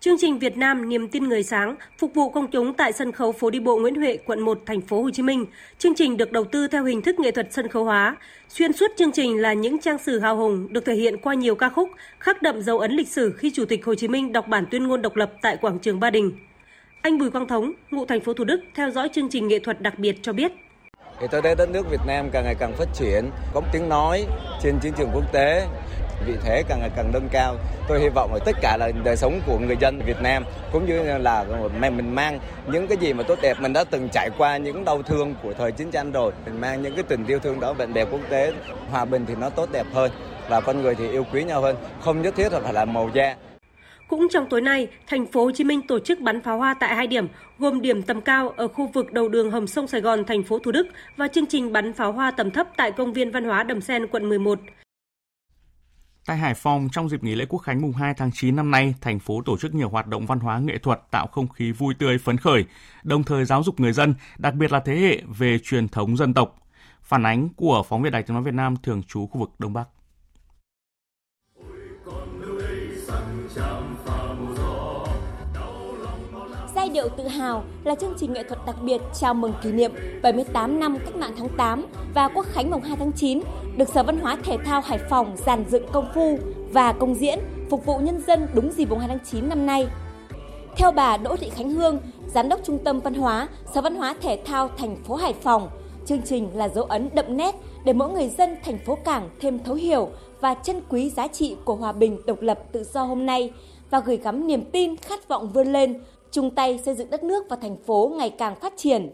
Chương 0.00 0.16
trình 0.18 0.38
Việt 0.38 0.56
Nam 0.56 0.88
niềm 0.88 1.08
tin 1.08 1.28
người 1.28 1.42
sáng 1.42 1.76
phục 1.98 2.14
vụ 2.14 2.30
công 2.30 2.50
chúng 2.50 2.74
tại 2.74 2.92
sân 2.92 3.12
khấu 3.12 3.32
phố 3.32 3.50
đi 3.50 3.60
bộ 3.60 3.78
Nguyễn 3.78 3.94
Huệ, 3.94 4.18
quận 4.26 4.40
1, 4.40 4.58
thành 4.66 4.80
phố 4.80 5.02
Hồ 5.02 5.10
Chí 5.10 5.22
Minh. 5.22 5.46
Chương 5.78 5.94
trình 5.94 6.16
được 6.16 6.32
đầu 6.32 6.44
tư 6.44 6.68
theo 6.68 6.84
hình 6.84 7.02
thức 7.02 7.18
nghệ 7.18 7.30
thuật 7.30 7.46
sân 7.50 7.68
khấu 7.68 7.84
hóa. 7.84 8.16
Xuyên 8.48 8.72
suốt 8.72 8.90
chương 8.96 9.12
trình 9.12 9.42
là 9.42 9.52
những 9.52 9.78
trang 9.78 9.98
sử 9.98 10.18
hào 10.18 10.36
hùng 10.36 10.66
được 10.70 10.84
thể 10.84 10.94
hiện 10.94 11.16
qua 11.18 11.34
nhiều 11.34 11.54
ca 11.54 11.68
khúc, 11.68 11.88
khắc 12.18 12.42
đậm 12.42 12.62
dấu 12.62 12.78
ấn 12.78 12.92
lịch 12.92 13.08
sử 13.08 13.32
khi 13.38 13.50
Chủ 13.54 13.64
tịch 13.64 13.84
Hồ 13.84 13.94
Chí 13.94 14.08
Minh 14.08 14.32
đọc 14.32 14.48
bản 14.48 14.66
tuyên 14.70 14.88
ngôn 14.88 15.02
độc 15.02 15.16
lập 15.16 15.32
tại 15.42 15.56
quảng 15.56 15.78
trường 15.78 16.00
Ba 16.00 16.10
Đình. 16.10 16.32
Anh 17.02 17.18
Bùi 17.18 17.30
Quang 17.30 17.48
Thống, 17.48 17.72
ngụ 17.90 18.06
thành 18.06 18.20
phố 18.20 18.32
Thủ 18.32 18.44
Đức, 18.44 18.60
theo 18.74 18.90
dõi 18.90 19.08
chương 19.12 19.28
trình 19.28 19.48
nghệ 19.48 19.58
thuật 19.58 19.80
đặc 19.80 19.98
biệt 19.98 20.16
cho 20.22 20.32
biết. 20.32 20.52
Thì 21.20 21.26
tôi 21.30 21.42
thấy 21.42 21.54
đất 21.54 21.70
nước 21.70 21.90
Việt 21.90 22.00
Nam 22.06 22.28
càng 22.32 22.44
ngày 22.44 22.54
càng 22.58 22.72
phát 22.78 22.88
triển, 22.94 23.30
có 23.54 23.62
tiếng 23.72 23.88
nói 23.88 24.26
trên 24.62 24.78
chiến 24.82 24.92
trường 24.98 25.10
quốc 25.14 25.32
tế, 25.32 25.66
vị 26.26 26.34
thế 26.44 26.62
càng 26.68 26.80
ngày 26.80 26.90
càng 26.96 27.10
nâng 27.12 27.28
cao. 27.32 27.56
Tôi 27.88 28.00
hy 28.00 28.08
vọng 28.08 28.34
là 28.34 28.38
tất 28.44 28.56
cả 28.62 28.76
là 28.80 28.90
đời 29.04 29.16
sống 29.16 29.40
của 29.46 29.58
người 29.58 29.76
dân 29.80 30.00
Việt 30.06 30.22
Nam 30.22 30.44
cũng 30.72 30.86
như 30.86 31.18
là 31.18 31.44
mình 31.80 32.14
mang 32.14 32.38
những 32.72 32.86
cái 32.86 32.98
gì 33.00 33.12
mà 33.12 33.22
tốt 33.22 33.38
đẹp 33.42 33.56
mình 33.60 33.72
đã 33.72 33.84
từng 33.84 34.08
trải 34.12 34.30
qua 34.38 34.56
những 34.56 34.84
đau 34.84 35.02
thương 35.02 35.34
của 35.42 35.52
thời 35.52 35.72
chiến 35.72 35.90
tranh 35.90 36.12
rồi, 36.12 36.32
mình 36.44 36.60
mang 36.60 36.82
những 36.82 36.94
cái 36.94 37.04
tình 37.08 37.26
yêu 37.26 37.38
thương 37.38 37.60
đó 37.60 37.72
bạn 37.72 37.94
bè 37.94 38.04
quốc 38.04 38.20
tế, 38.28 38.52
hòa 38.90 39.04
bình 39.04 39.24
thì 39.28 39.34
nó 39.34 39.50
tốt 39.50 39.68
đẹp 39.72 39.86
hơn 39.92 40.10
và 40.48 40.60
con 40.60 40.82
người 40.82 40.94
thì 40.94 41.08
yêu 41.08 41.26
quý 41.32 41.44
nhau 41.44 41.60
hơn, 41.60 41.76
không 42.00 42.22
nhất 42.22 42.34
thiết 42.36 42.52
là 42.52 42.60
phải 42.60 42.72
là 42.72 42.84
màu 42.84 43.10
da. 43.14 43.36
Cũng 44.08 44.28
trong 44.30 44.46
tối 44.50 44.60
nay, 44.60 44.88
thành 45.06 45.26
phố 45.26 45.44
Hồ 45.44 45.50
Chí 45.50 45.64
Minh 45.64 45.86
tổ 45.88 45.98
chức 45.98 46.20
bắn 46.20 46.42
pháo 46.42 46.58
hoa 46.58 46.74
tại 46.80 46.94
hai 46.94 47.06
điểm, 47.06 47.28
gồm 47.58 47.80
điểm 47.80 48.02
tầm 48.02 48.20
cao 48.20 48.52
ở 48.56 48.68
khu 48.68 48.90
vực 48.94 49.12
đầu 49.12 49.28
đường 49.28 49.50
hầm 49.50 49.66
sông 49.66 49.86
Sài 49.86 50.00
Gòn, 50.00 50.24
thành 50.24 50.42
phố 50.42 50.58
Thủ 50.58 50.72
Đức 50.72 50.86
và 51.16 51.28
chương 51.28 51.46
trình 51.46 51.72
bắn 51.72 51.92
pháo 51.92 52.12
hoa 52.12 52.30
tầm 52.30 52.50
thấp 52.50 52.66
tại 52.76 52.92
công 52.92 53.12
viên 53.12 53.30
văn 53.30 53.44
hóa 53.44 53.62
Đầm 53.62 53.80
Sen, 53.80 54.06
quận 54.06 54.28
11. 54.28 54.58
Tại 56.28 56.36
Hải 56.36 56.54
Phòng, 56.54 56.88
trong 56.92 57.08
dịp 57.08 57.24
nghỉ 57.24 57.34
lễ 57.34 57.46
Quốc 57.48 57.58
khánh 57.58 57.82
mùng 57.82 57.92
2 57.92 58.14
tháng 58.14 58.30
9 58.32 58.56
năm 58.56 58.70
nay, 58.70 58.94
thành 59.00 59.18
phố 59.18 59.42
tổ 59.42 59.58
chức 59.58 59.74
nhiều 59.74 59.88
hoạt 59.88 60.06
động 60.06 60.26
văn 60.26 60.40
hóa 60.40 60.58
nghệ 60.58 60.78
thuật 60.78 61.00
tạo 61.10 61.26
không 61.26 61.48
khí 61.48 61.72
vui 61.72 61.94
tươi 61.98 62.18
phấn 62.18 62.36
khởi, 62.36 62.64
đồng 63.02 63.24
thời 63.24 63.44
giáo 63.44 63.62
dục 63.62 63.80
người 63.80 63.92
dân, 63.92 64.14
đặc 64.38 64.54
biệt 64.54 64.72
là 64.72 64.80
thế 64.80 64.96
hệ 64.96 65.22
về 65.38 65.58
truyền 65.58 65.88
thống 65.88 66.16
dân 66.16 66.34
tộc. 66.34 66.58
Phản 67.02 67.26
ánh 67.26 67.48
của 67.56 67.82
phóng 67.88 68.02
viên 68.02 68.12
Đài 68.12 68.22
tiếng 68.22 68.34
nói 68.34 68.42
Việt 68.42 68.54
Nam 68.54 68.76
thường 68.82 69.02
trú 69.02 69.26
khu 69.26 69.40
vực 69.40 69.50
Đông 69.58 69.72
Bắc. 69.72 69.88
Giai 76.88 76.94
điệu 76.94 77.08
tự 77.08 77.28
hào 77.28 77.64
là 77.84 77.94
chương 77.94 78.14
trình 78.18 78.32
nghệ 78.32 78.42
thuật 78.42 78.58
đặc 78.66 78.76
biệt 78.82 79.00
chào 79.20 79.34
mừng 79.34 79.52
kỷ 79.62 79.72
niệm 79.72 79.92
78 80.22 80.80
năm 80.80 80.98
Cách 81.04 81.16
mạng 81.16 81.32
tháng 81.38 81.48
8 81.56 81.86
và 82.14 82.28
Quốc 82.28 82.46
khánh 82.46 82.70
mùng 82.70 82.82
2 82.82 82.96
tháng 82.96 83.12
9 83.12 83.40
được 83.76 83.88
Sở 83.88 84.02
Văn 84.02 84.20
hóa 84.20 84.36
Thể 84.44 84.56
thao 84.64 84.80
Hải 84.80 84.98
Phòng 85.10 85.36
giàn 85.46 85.64
dựng 85.68 85.86
công 85.92 86.08
phu 86.14 86.38
và 86.72 86.92
công 86.92 87.14
diễn 87.14 87.38
phục 87.70 87.86
vụ 87.86 87.98
nhân 87.98 88.20
dân 88.26 88.46
đúng 88.54 88.72
dịp 88.72 88.90
mùng 88.90 88.98
2 88.98 89.08
tháng 89.08 89.18
9 89.30 89.48
năm 89.48 89.66
nay. 89.66 89.86
Theo 90.76 90.92
bà 90.92 91.16
Đỗ 91.16 91.36
Thị 91.36 91.50
Khánh 91.50 91.70
Hương, 91.70 91.98
Giám 92.34 92.48
đốc 92.48 92.60
Trung 92.64 92.78
tâm 92.84 93.00
Văn 93.00 93.14
hóa, 93.14 93.48
Sở 93.74 93.80
Văn 93.80 93.94
hóa 93.94 94.14
Thể 94.20 94.42
thao 94.44 94.68
thành 94.78 94.96
phố 94.96 95.14
Hải 95.14 95.34
Phòng, 95.42 95.70
chương 96.06 96.22
trình 96.22 96.50
là 96.54 96.68
dấu 96.68 96.84
ấn 96.84 97.08
đậm 97.14 97.36
nét 97.36 97.54
để 97.84 97.92
mỗi 97.92 98.10
người 98.10 98.28
dân 98.28 98.56
thành 98.64 98.78
phố 98.78 98.98
Cảng 99.04 99.30
thêm 99.40 99.58
thấu 99.58 99.74
hiểu 99.74 100.08
và 100.40 100.54
trân 100.54 100.80
quý 100.88 101.10
giá 101.10 101.28
trị 101.28 101.56
của 101.64 101.74
hòa 101.74 101.92
bình, 101.92 102.20
độc 102.26 102.42
lập, 102.42 102.58
tự 102.72 102.84
do 102.84 103.02
hôm 103.02 103.26
nay 103.26 103.52
và 103.90 104.00
gửi 104.00 104.16
gắm 104.16 104.46
niềm 104.46 104.64
tin, 104.72 104.96
khát 104.96 105.28
vọng 105.28 105.48
vươn 105.52 105.72
lên, 105.72 106.00
chung 106.32 106.54
tay 106.54 106.80
xây 106.84 106.94
dựng 106.94 107.10
đất 107.10 107.22
nước 107.22 107.44
và 107.48 107.56
thành 107.62 107.76
phố 107.86 108.12
ngày 108.18 108.30
càng 108.38 108.54
phát 108.60 108.72
triển. 108.76 109.10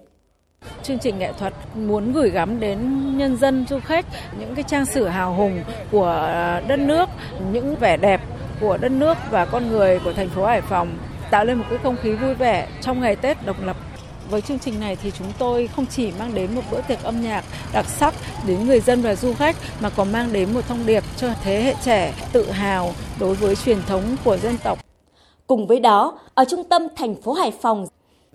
Chương 0.83 0.99
trình 0.99 1.19
nghệ 1.19 1.33
thuật 1.39 1.55
muốn 1.75 2.13
gửi 2.13 2.31
gắm 2.31 2.61
đến 2.61 2.79
nhân 3.19 3.37
dân 3.37 3.67
du 3.69 3.79
khách 3.81 4.07
những 4.39 4.55
cái 4.55 4.65
trang 4.69 4.87
sử 4.87 5.09
hào 5.09 5.35
hùng 5.35 5.65
của 5.91 6.29
đất 6.69 6.79
nước, 6.79 7.09
những 7.53 7.77
vẻ 7.81 7.97
đẹp 7.97 8.21
của 8.61 8.77
đất 8.77 8.93
nước 8.93 9.17
và 9.31 9.45
con 9.45 9.69
người 9.69 10.01
của 10.05 10.13
thành 10.13 10.29
phố 10.29 10.45
Hải 10.45 10.61
Phòng 10.61 10.99
tạo 11.31 11.45
lên 11.45 11.59
một 11.59 11.65
cái 11.71 11.79
không 11.83 11.97
khí 12.03 12.13
vui 12.13 12.35
vẻ 12.35 12.69
trong 12.81 13.01
ngày 13.01 13.17
Tết 13.17 13.47
độc 13.47 13.57
lập. 13.65 13.77
Với 14.31 14.41
chương 14.41 14.59
trình 14.59 14.81
này 14.81 14.97
thì 15.03 15.11
chúng 15.11 15.27
tôi 15.39 15.69
không 15.77 15.87
chỉ 15.87 16.13
mang 16.19 16.35
đến 16.35 16.55
một 16.55 16.63
bữa 16.71 16.81
tiệc 16.81 17.03
âm 17.03 17.23
nhạc 17.23 17.45
đặc 17.73 17.87
sắc 17.89 18.15
đến 18.47 18.67
người 18.67 18.81
dân 18.81 19.03
và 19.03 19.15
du 19.15 19.35
khách 19.35 19.57
mà 19.81 19.91
còn 19.91 20.13
mang 20.13 20.33
đến 20.33 20.55
một 20.55 20.69
thông 20.69 20.87
điệp 20.87 21.05
cho 21.17 21.29
thế 21.43 21.63
hệ 21.63 21.75
trẻ 21.85 22.15
tự 22.33 22.51
hào 22.51 22.93
đối 23.21 23.35
với 23.35 23.57
truyền 23.57 23.83
thống 23.87 24.03
của 24.25 24.37
dân 24.37 24.57
tộc. 24.65 24.84
Cùng 25.46 25.67
với 25.67 25.81
đó, 25.81 26.19
ở 26.35 26.44
trung 26.44 26.64
tâm 26.64 26.82
thành 26.96 27.14
phố 27.14 27.32
Hải 27.32 27.50
Phòng, 27.50 27.87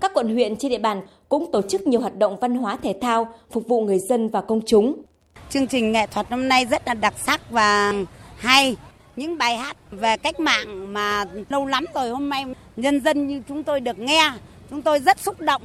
các 0.02 0.12
quận 0.14 0.34
huyện 0.34 0.56
trên 0.56 0.72
địa 0.72 0.78
bàn 0.78 1.02
cũng 1.30 1.52
tổ 1.52 1.62
chức 1.62 1.88
nhiều 1.88 2.02
hoạt 2.02 2.18
động 2.18 2.38
văn 2.40 2.56
hóa 2.56 2.78
thể 2.84 2.96
thao 3.02 3.28
phục 3.52 3.68
vụ 3.68 3.82
người 3.82 4.00
dân 4.00 4.30
và 4.30 4.42
công 4.42 4.62
chúng. 4.66 4.96
Chương 5.50 5.68
trình 5.68 5.92
nghệ 5.92 6.08
thuật 6.08 6.30
năm 6.30 6.48
nay 6.48 6.66
rất 6.66 6.88
là 6.88 6.94
đặc 6.94 7.14
sắc 7.26 7.52
và 7.52 7.94
hay. 8.38 8.76
Những 9.16 9.38
bài 9.38 9.58
hát 9.58 9.78
về 9.92 10.18
cách 10.18 10.40
mạng 10.40 10.94
mà 10.94 11.26
lâu 11.50 11.66
lắm 11.66 11.86
rồi 11.94 12.10
hôm 12.10 12.30
nay 12.30 12.46
nhân 12.76 13.02
dân 13.02 13.28
như 13.28 13.42
chúng 13.48 13.64
tôi 13.64 13.80
được 13.80 14.00
nghe, 14.00 14.32
chúng 14.70 14.82
tôi 14.82 15.00
rất 15.00 15.20
xúc 15.20 15.42
động. 15.42 15.62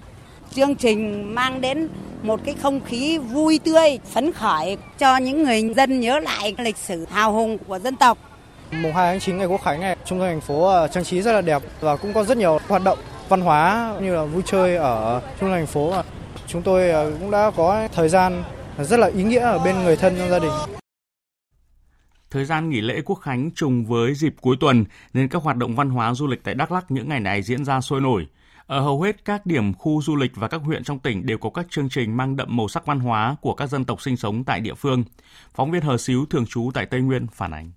Chương 0.55 0.77
trình 0.77 1.35
mang 1.35 1.61
đến 1.61 1.89
một 2.23 2.41
cái 2.45 2.55
không 2.63 2.81
khí 2.87 3.19
vui 3.19 3.59
tươi, 3.59 3.99
phấn 4.05 4.33
khởi 4.33 4.77
cho 4.99 5.17
những 5.17 5.43
người 5.43 5.75
dân 5.77 6.01
nhớ 6.01 6.19
lại 6.19 6.55
lịch 6.59 6.77
sử 6.77 7.05
hào 7.05 7.33
hùng 7.33 7.59
của 7.69 7.79
dân 7.79 7.97
tộc. 7.97 8.19
Mùng 8.83 8.93
2 8.93 9.13
tháng 9.13 9.21
9 9.21 9.39
ngày 9.39 9.47
Quốc 9.47 9.63
khánh 9.63 9.81
này, 9.81 9.97
trung 10.05 10.19
tâm 10.19 10.29
thành 10.29 10.41
phố 10.41 10.67
ờ, 10.67 10.89
trang 10.89 11.05
trí 11.05 11.23
rất 11.23 11.33
là 11.33 11.41
đẹp 11.41 11.63
và 11.81 11.97
cũng 11.97 12.13
có 12.13 12.25
rất 12.25 12.37
nhiều 12.37 12.59
hoạt 12.69 12.85
động 12.85 12.99
văn 13.29 13.41
hóa 13.41 13.95
như 14.03 14.15
là 14.15 14.25
vui 14.25 14.43
chơi 14.47 14.77
ở 14.77 15.21
trung 15.21 15.49
tâm 15.49 15.51
thành 15.51 15.67
phố. 15.67 15.95
Chúng 16.47 16.63
tôi 16.63 16.91
ờ, 16.91 17.13
cũng 17.21 17.31
đã 17.31 17.51
có 17.57 17.89
thời 17.93 18.09
gian 18.09 18.45
rất 18.79 19.01
là 19.01 19.07
ý 19.07 19.23
nghĩa 19.23 19.41
ở 19.41 19.59
bên 19.59 19.83
người 19.83 19.97
thân 19.97 20.15
trong 20.19 20.29
gia 20.31 20.39
đình. 20.39 20.53
Thời 22.31 22.45
gian 22.45 22.71
nghỉ 22.71 22.81
lễ 22.81 23.01
Quốc 23.05 23.17
khánh 23.17 23.51
trùng 23.51 23.85
với 23.85 24.15
dịp 24.15 24.35
cuối 24.41 24.57
tuần 24.61 24.85
nên 25.13 25.29
các 25.29 25.43
hoạt 25.43 25.57
động 25.57 25.77
văn 25.77 25.91
hóa 25.91 26.15
du 26.15 26.27
lịch 26.27 26.45
tại 26.45 26.55
Đắk 26.55 26.73
Lắk 26.73 26.91
những 26.91 27.09
ngày 27.09 27.21
này 27.21 27.43
diễn 27.43 27.65
ra 27.65 27.81
sôi 27.81 28.01
nổi. 28.01 28.27
Ở 28.67 28.81
hầu 28.81 29.03
hết 29.03 29.25
các 29.25 29.47
điểm 29.47 29.75
khu 29.75 30.03
du 30.03 30.17
lịch 30.17 30.33
và 30.35 30.49
các 30.49 30.61
huyện 30.65 30.85
trong 30.85 30.99
tỉnh 30.99 31.27
đều 31.27 31.39
có 31.39 31.51
các 31.51 31.67
chương 31.71 31.89
trình 31.89 32.17
mang 32.17 32.37
đậm 32.37 32.57
màu 32.57 32.69
sắc 32.69 32.87
văn 32.87 33.01
hóa 33.01 33.37
của 33.41 33.55
các 33.55 33.67
dân 33.67 33.85
tộc 33.85 34.03
sinh 34.03 34.17
sống 34.17 34.45
tại 34.45 34.61
địa 34.61 34.75
phương. 34.75 35.05
Phóng 35.55 35.71
viên 35.71 35.83
Hờ 35.83 35.99
Xíu 35.99 36.27
thường 36.31 36.47
trú 36.47 36.71
tại 36.75 36.87
Tây 36.87 37.01
Nguyên 37.01 37.27
phản 37.27 37.51
ánh. 37.51 37.73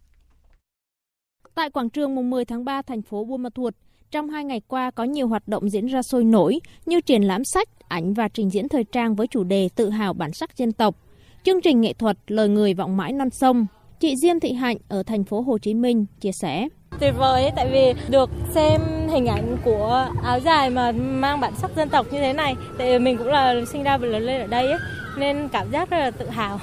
Tại 1.57 1.69
quảng 1.69 1.89
trường 1.89 2.15
mùng 2.15 2.29
10 2.29 2.45
tháng 2.45 2.65
3 2.65 2.81
thành 2.81 3.01
phố 3.01 3.23
Buôn 3.23 3.43
Ma 3.43 3.49
Thuột, 3.55 3.73
trong 4.11 4.29
hai 4.29 4.43
ngày 4.43 4.61
qua 4.67 4.91
có 4.91 5.03
nhiều 5.03 5.27
hoạt 5.27 5.47
động 5.47 5.69
diễn 5.69 5.85
ra 5.85 6.01
sôi 6.01 6.23
nổi 6.23 6.59
như 6.85 7.01
triển 7.01 7.21
lãm 7.21 7.43
sách, 7.43 7.69
ảnh 7.87 8.13
và 8.13 8.27
trình 8.27 8.49
diễn 8.49 8.69
thời 8.69 8.83
trang 8.83 9.15
với 9.15 9.27
chủ 9.27 9.43
đề 9.43 9.69
tự 9.75 9.89
hào 9.89 10.13
bản 10.13 10.33
sắc 10.33 10.57
dân 10.57 10.71
tộc, 10.71 10.95
chương 11.43 11.61
trình 11.61 11.81
nghệ 11.81 11.93
thuật 11.93 12.17
lời 12.27 12.49
người 12.49 12.73
vọng 12.73 12.97
mãi 12.97 13.11
non 13.13 13.29
sông. 13.29 13.65
Chị 13.99 14.15
Diêm 14.15 14.39
Thị 14.39 14.53
Hạnh 14.53 14.77
ở 14.89 15.03
thành 15.03 15.23
phố 15.23 15.41
Hồ 15.41 15.57
Chí 15.57 15.73
Minh 15.73 16.05
chia 16.19 16.31
sẻ. 16.31 16.67
Tuyệt 16.99 17.13
vời 17.17 17.43
ấy, 17.43 17.51
tại 17.55 17.69
vì 17.71 18.01
được 18.09 18.29
xem 18.51 18.81
hình 19.09 19.25
ảnh 19.25 19.57
của 19.65 20.09
áo 20.23 20.39
dài 20.39 20.69
mà 20.69 20.91
mang 20.91 21.39
bản 21.39 21.53
sắc 21.55 21.71
dân 21.75 21.89
tộc 21.89 22.05
như 22.11 22.19
thế 22.19 22.33
này. 22.33 22.55
Tại 22.77 22.87
vì 22.91 22.99
mình 22.99 23.17
cũng 23.17 23.27
là 23.27 23.55
sinh 23.71 23.83
ra 23.83 23.97
và 23.97 24.07
lớn 24.07 24.23
lên 24.23 24.41
ở 24.41 24.47
đây 24.47 24.71
ấy, 24.71 24.79
nên 25.17 25.49
cảm 25.51 25.71
giác 25.71 25.89
rất 25.89 25.97
là 25.97 26.11
tự 26.11 26.29
hào. 26.29 26.59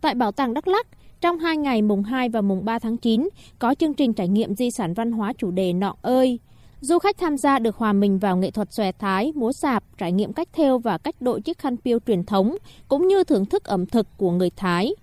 Tại 0.00 0.14
Bảo 0.14 0.32
tàng 0.32 0.54
Đắk 0.54 0.68
Lắk, 0.68 0.86
trong 1.24 1.38
hai 1.38 1.56
ngày 1.56 1.82
mùng 1.82 2.02
2 2.02 2.28
và 2.28 2.40
mùng 2.40 2.64
3 2.64 2.78
tháng 2.78 2.96
9 2.96 3.28
có 3.58 3.74
chương 3.74 3.94
trình 3.94 4.12
trải 4.12 4.28
nghiệm 4.28 4.54
di 4.54 4.70
sản 4.70 4.94
văn 4.94 5.12
hóa 5.12 5.32
chủ 5.38 5.50
đề 5.50 5.72
Nọ 5.72 5.94
ơi. 6.02 6.38
Du 6.80 6.98
khách 6.98 7.18
tham 7.18 7.36
gia 7.36 7.58
được 7.58 7.76
hòa 7.76 7.92
mình 7.92 8.18
vào 8.18 8.36
nghệ 8.36 8.50
thuật 8.50 8.72
xòe 8.72 8.92
thái, 8.92 9.32
múa 9.34 9.52
sạp, 9.52 9.84
trải 9.98 10.12
nghiệm 10.12 10.32
cách 10.32 10.48
thêu 10.52 10.78
và 10.78 10.98
cách 10.98 11.14
đội 11.20 11.40
chiếc 11.40 11.58
khăn 11.58 11.76
piêu 11.76 11.98
truyền 12.06 12.24
thống, 12.24 12.56
cũng 12.88 13.08
như 13.08 13.24
thưởng 13.24 13.46
thức 13.46 13.64
ẩm 13.64 13.86
thực 13.86 14.06
của 14.16 14.30
người 14.30 14.50
Thái. 14.56 14.94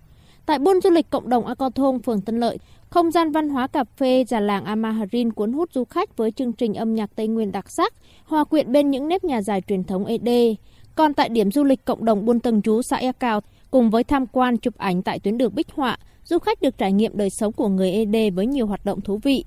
Tại 0.46 0.58
buôn 0.58 0.80
du 0.80 0.90
lịch 0.90 1.10
cộng 1.10 1.28
đồng 1.28 1.46
A 1.46 1.54
Thôn, 1.74 2.02
phường 2.02 2.20
Tân 2.20 2.40
Lợi, 2.40 2.58
Không 2.90 3.10
gian 3.10 3.32
văn 3.32 3.48
hóa 3.48 3.66
cà 3.66 3.84
phê 3.84 4.24
già 4.28 4.40
làng 4.40 4.64
Amaharin 4.64 5.32
cuốn 5.32 5.52
hút 5.52 5.70
du 5.72 5.84
khách 5.84 6.16
với 6.16 6.30
chương 6.30 6.52
trình 6.52 6.74
âm 6.74 6.94
nhạc 6.94 7.10
Tây 7.16 7.28
Nguyên 7.28 7.52
đặc 7.52 7.70
sắc, 7.70 7.94
hòa 8.24 8.44
quyện 8.44 8.72
bên 8.72 8.90
những 8.90 9.08
nếp 9.08 9.24
nhà 9.24 9.42
dài 9.42 9.62
truyền 9.68 9.84
thống 9.84 10.04
ED. 10.04 10.56
Còn 10.94 11.14
tại 11.14 11.28
điểm 11.28 11.50
du 11.50 11.64
lịch 11.64 11.84
cộng 11.84 12.04
đồng 12.04 12.24
Buôn 12.24 12.40
Tầng 12.40 12.62
Chú 12.62 12.82
xã 12.82 12.96
E 12.96 13.12
cao 13.12 13.40
cùng 13.70 13.90
với 13.90 14.04
tham 14.04 14.26
quan 14.26 14.56
chụp 14.56 14.78
ảnh 14.78 15.02
tại 15.02 15.18
tuyến 15.18 15.38
đường 15.38 15.54
Bích 15.54 15.70
Họa, 15.74 15.98
du 16.24 16.38
khách 16.38 16.62
được 16.62 16.78
trải 16.78 16.92
nghiệm 16.92 17.16
đời 17.16 17.30
sống 17.30 17.52
của 17.52 17.68
người 17.68 17.90
ED 17.90 18.34
với 18.34 18.46
nhiều 18.46 18.66
hoạt 18.66 18.84
động 18.84 19.00
thú 19.00 19.20
vị. 19.22 19.44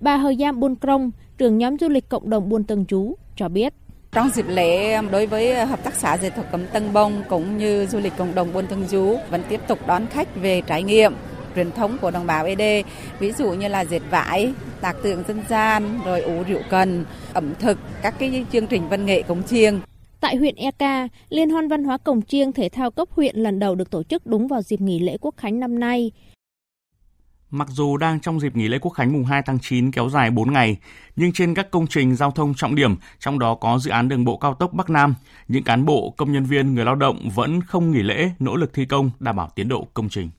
Bà 0.00 0.16
Hờ 0.16 0.34
Giam 0.38 0.60
Buôn 0.60 0.76
Krong, 0.80 1.10
trưởng 1.38 1.58
nhóm 1.58 1.78
du 1.78 1.88
lịch 1.88 2.08
cộng 2.08 2.30
đồng 2.30 2.48
Buôn 2.48 2.64
Tân 2.64 2.84
Chú, 2.84 3.16
cho 3.36 3.48
biết. 3.48 3.74
Trong 4.12 4.30
dịp 4.34 4.44
lễ 4.48 4.94
um, 4.94 5.10
đối 5.10 5.26
với 5.26 5.62
uh, 5.62 5.68
hợp 5.68 5.84
tác 5.84 5.94
xã 5.94 6.18
dệt 6.18 6.30
thổ 6.36 6.42
cẩm 6.52 6.66
Tân 6.66 6.92
Bông 6.92 7.22
cũng 7.28 7.58
như 7.58 7.86
du 7.86 7.98
lịch 7.98 8.12
cộng 8.16 8.34
đồng 8.34 8.52
Buôn 8.52 8.66
Tân 8.66 8.86
Chú 8.90 9.16
vẫn 9.30 9.42
tiếp 9.48 9.60
tục 9.68 9.78
đón 9.86 10.06
khách 10.06 10.36
về 10.36 10.60
trải 10.60 10.82
nghiệm 10.82 11.12
truyền 11.54 11.72
thống 11.72 11.98
của 12.00 12.10
đồng 12.10 12.26
bào 12.26 12.44
ED, 12.44 12.86
ví 13.18 13.32
dụ 13.32 13.52
như 13.52 13.68
là 13.68 13.84
dệt 13.84 14.02
vải, 14.10 14.52
tạc 14.80 14.96
tượng 15.02 15.22
dân 15.28 15.42
gian, 15.48 16.00
rồi 16.04 16.20
ủ 16.20 16.42
rượu 16.48 16.60
cần, 16.70 17.04
ẩm 17.32 17.54
thực, 17.58 17.78
các 18.02 18.14
cái 18.18 18.44
chương 18.52 18.66
trình 18.66 18.88
văn 18.88 19.06
nghệ 19.06 19.22
cống 19.22 19.42
chiêng. 19.42 19.80
Tại 20.22 20.36
huyện 20.36 20.54
Eka, 20.56 21.08
Liên 21.28 21.50
hoan 21.50 21.68
văn 21.68 21.84
hóa 21.84 21.98
cổng 21.98 22.22
chiêng 22.22 22.52
thể 22.52 22.68
thao 22.68 22.90
cấp 22.90 23.08
huyện 23.10 23.36
lần 23.36 23.58
đầu 23.58 23.74
được 23.74 23.90
tổ 23.90 24.02
chức 24.02 24.26
đúng 24.26 24.48
vào 24.48 24.62
dịp 24.62 24.80
nghỉ 24.80 24.98
lễ 24.98 25.16
Quốc 25.20 25.34
khánh 25.36 25.60
năm 25.60 25.80
nay. 25.80 26.10
Mặc 27.50 27.68
dù 27.70 27.96
đang 27.96 28.20
trong 28.20 28.40
dịp 28.40 28.56
nghỉ 28.56 28.68
lễ 28.68 28.78
Quốc 28.78 28.90
khánh 28.90 29.12
mùng 29.12 29.24
2 29.24 29.42
tháng 29.46 29.58
9 29.62 29.90
kéo 29.90 30.10
dài 30.10 30.30
4 30.30 30.52
ngày, 30.52 30.76
nhưng 31.16 31.32
trên 31.32 31.54
các 31.54 31.70
công 31.70 31.86
trình 31.86 32.16
giao 32.16 32.30
thông 32.30 32.54
trọng 32.56 32.74
điểm, 32.74 32.96
trong 33.18 33.38
đó 33.38 33.54
có 33.54 33.78
dự 33.78 33.90
án 33.90 34.08
đường 34.08 34.24
bộ 34.24 34.36
cao 34.36 34.54
tốc 34.54 34.72
Bắc 34.72 34.90
Nam, 34.90 35.14
những 35.48 35.64
cán 35.64 35.84
bộ, 35.84 36.14
công 36.16 36.32
nhân 36.32 36.44
viên, 36.44 36.74
người 36.74 36.84
lao 36.84 36.94
động 36.94 37.28
vẫn 37.34 37.60
không 37.60 37.90
nghỉ 37.90 38.02
lễ, 38.02 38.30
nỗ 38.38 38.56
lực 38.56 38.74
thi 38.74 38.86
công 38.86 39.10
đảm 39.20 39.36
bảo 39.36 39.48
tiến 39.54 39.68
độ 39.68 39.86
công 39.94 40.08
trình. 40.08 40.30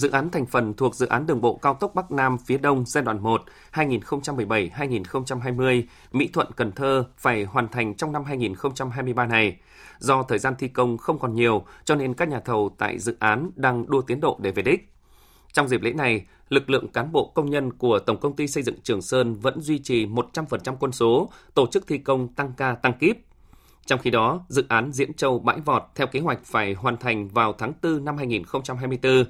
Dự 0.00 0.10
án 0.10 0.30
thành 0.30 0.46
phần 0.46 0.74
thuộc 0.74 0.94
dự 0.94 1.06
án 1.06 1.26
đường 1.26 1.40
bộ 1.40 1.54
cao 1.54 1.74
tốc 1.74 1.94
Bắc 1.94 2.10
Nam 2.10 2.38
phía 2.38 2.58
Đông 2.58 2.84
giai 2.86 3.04
đoạn 3.04 3.22
1 3.22 3.42
2017-2020 3.72 5.82
Mỹ 6.12 6.28
Thuận 6.32 6.46
Cần 6.56 6.72
Thơ 6.72 7.04
phải 7.16 7.44
hoàn 7.44 7.68
thành 7.68 7.94
trong 7.94 8.12
năm 8.12 8.24
2023 8.24 9.26
này. 9.26 9.56
Do 9.98 10.22
thời 10.22 10.38
gian 10.38 10.54
thi 10.58 10.68
công 10.68 10.98
không 10.98 11.18
còn 11.18 11.34
nhiều, 11.34 11.64
cho 11.84 11.94
nên 11.94 12.14
các 12.14 12.28
nhà 12.28 12.40
thầu 12.40 12.74
tại 12.78 12.98
dự 12.98 13.16
án 13.18 13.50
đang 13.56 13.90
đua 13.90 14.00
tiến 14.00 14.20
độ 14.20 14.38
để 14.42 14.50
về 14.50 14.62
đích. 14.62 14.92
Trong 15.52 15.68
dịp 15.68 15.82
lễ 15.82 15.92
này, 15.92 16.26
lực 16.48 16.70
lượng 16.70 16.88
cán 16.88 17.12
bộ 17.12 17.32
công 17.34 17.50
nhân 17.50 17.72
của 17.72 17.98
Tổng 17.98 18.20
công 18.20 18.36
ty 18.36 18.48
xây 18.48 18.62
dựng 18.62 18.80
Trường 18.82 19.02
Sơn 19.02 19.34
vẫn 19.34 19.60
duy 19.60 19.78
trì 19.78 20.06
100% 20.06 20.76
quân 20.80 20.92
số, 20.92 21.30
tổ 21.54 21.66
chức 21.66 21.86
thi 21.86 21.98
công 21.98 22.28
tăng 22.28 22.52
ca 22.56 22.74
tăng 22.74 22.98
kíp. 22.98 23.16
Trong 23.86 23.98
khi 23.98 24.10
đó, 24.10 24.44
dự 24.48 24.64
án 24.68 24.92
Diễn 24.92 25.14
Châu 25.14 25.38
Bãi 25.38 25.60
Vọt 25.60 25.82
theo 25.94 26.06
kế 26.06 26.20
hoạch 26.20 26.44
phải 26.44 26.74
hoàn 26.74 26.96
thành 26.96 27.28
vào 27.28 27.52
tháng 27.52 27.72
4 27.82 28.04
năm 28.04 28.16
2024. 28.16 29.24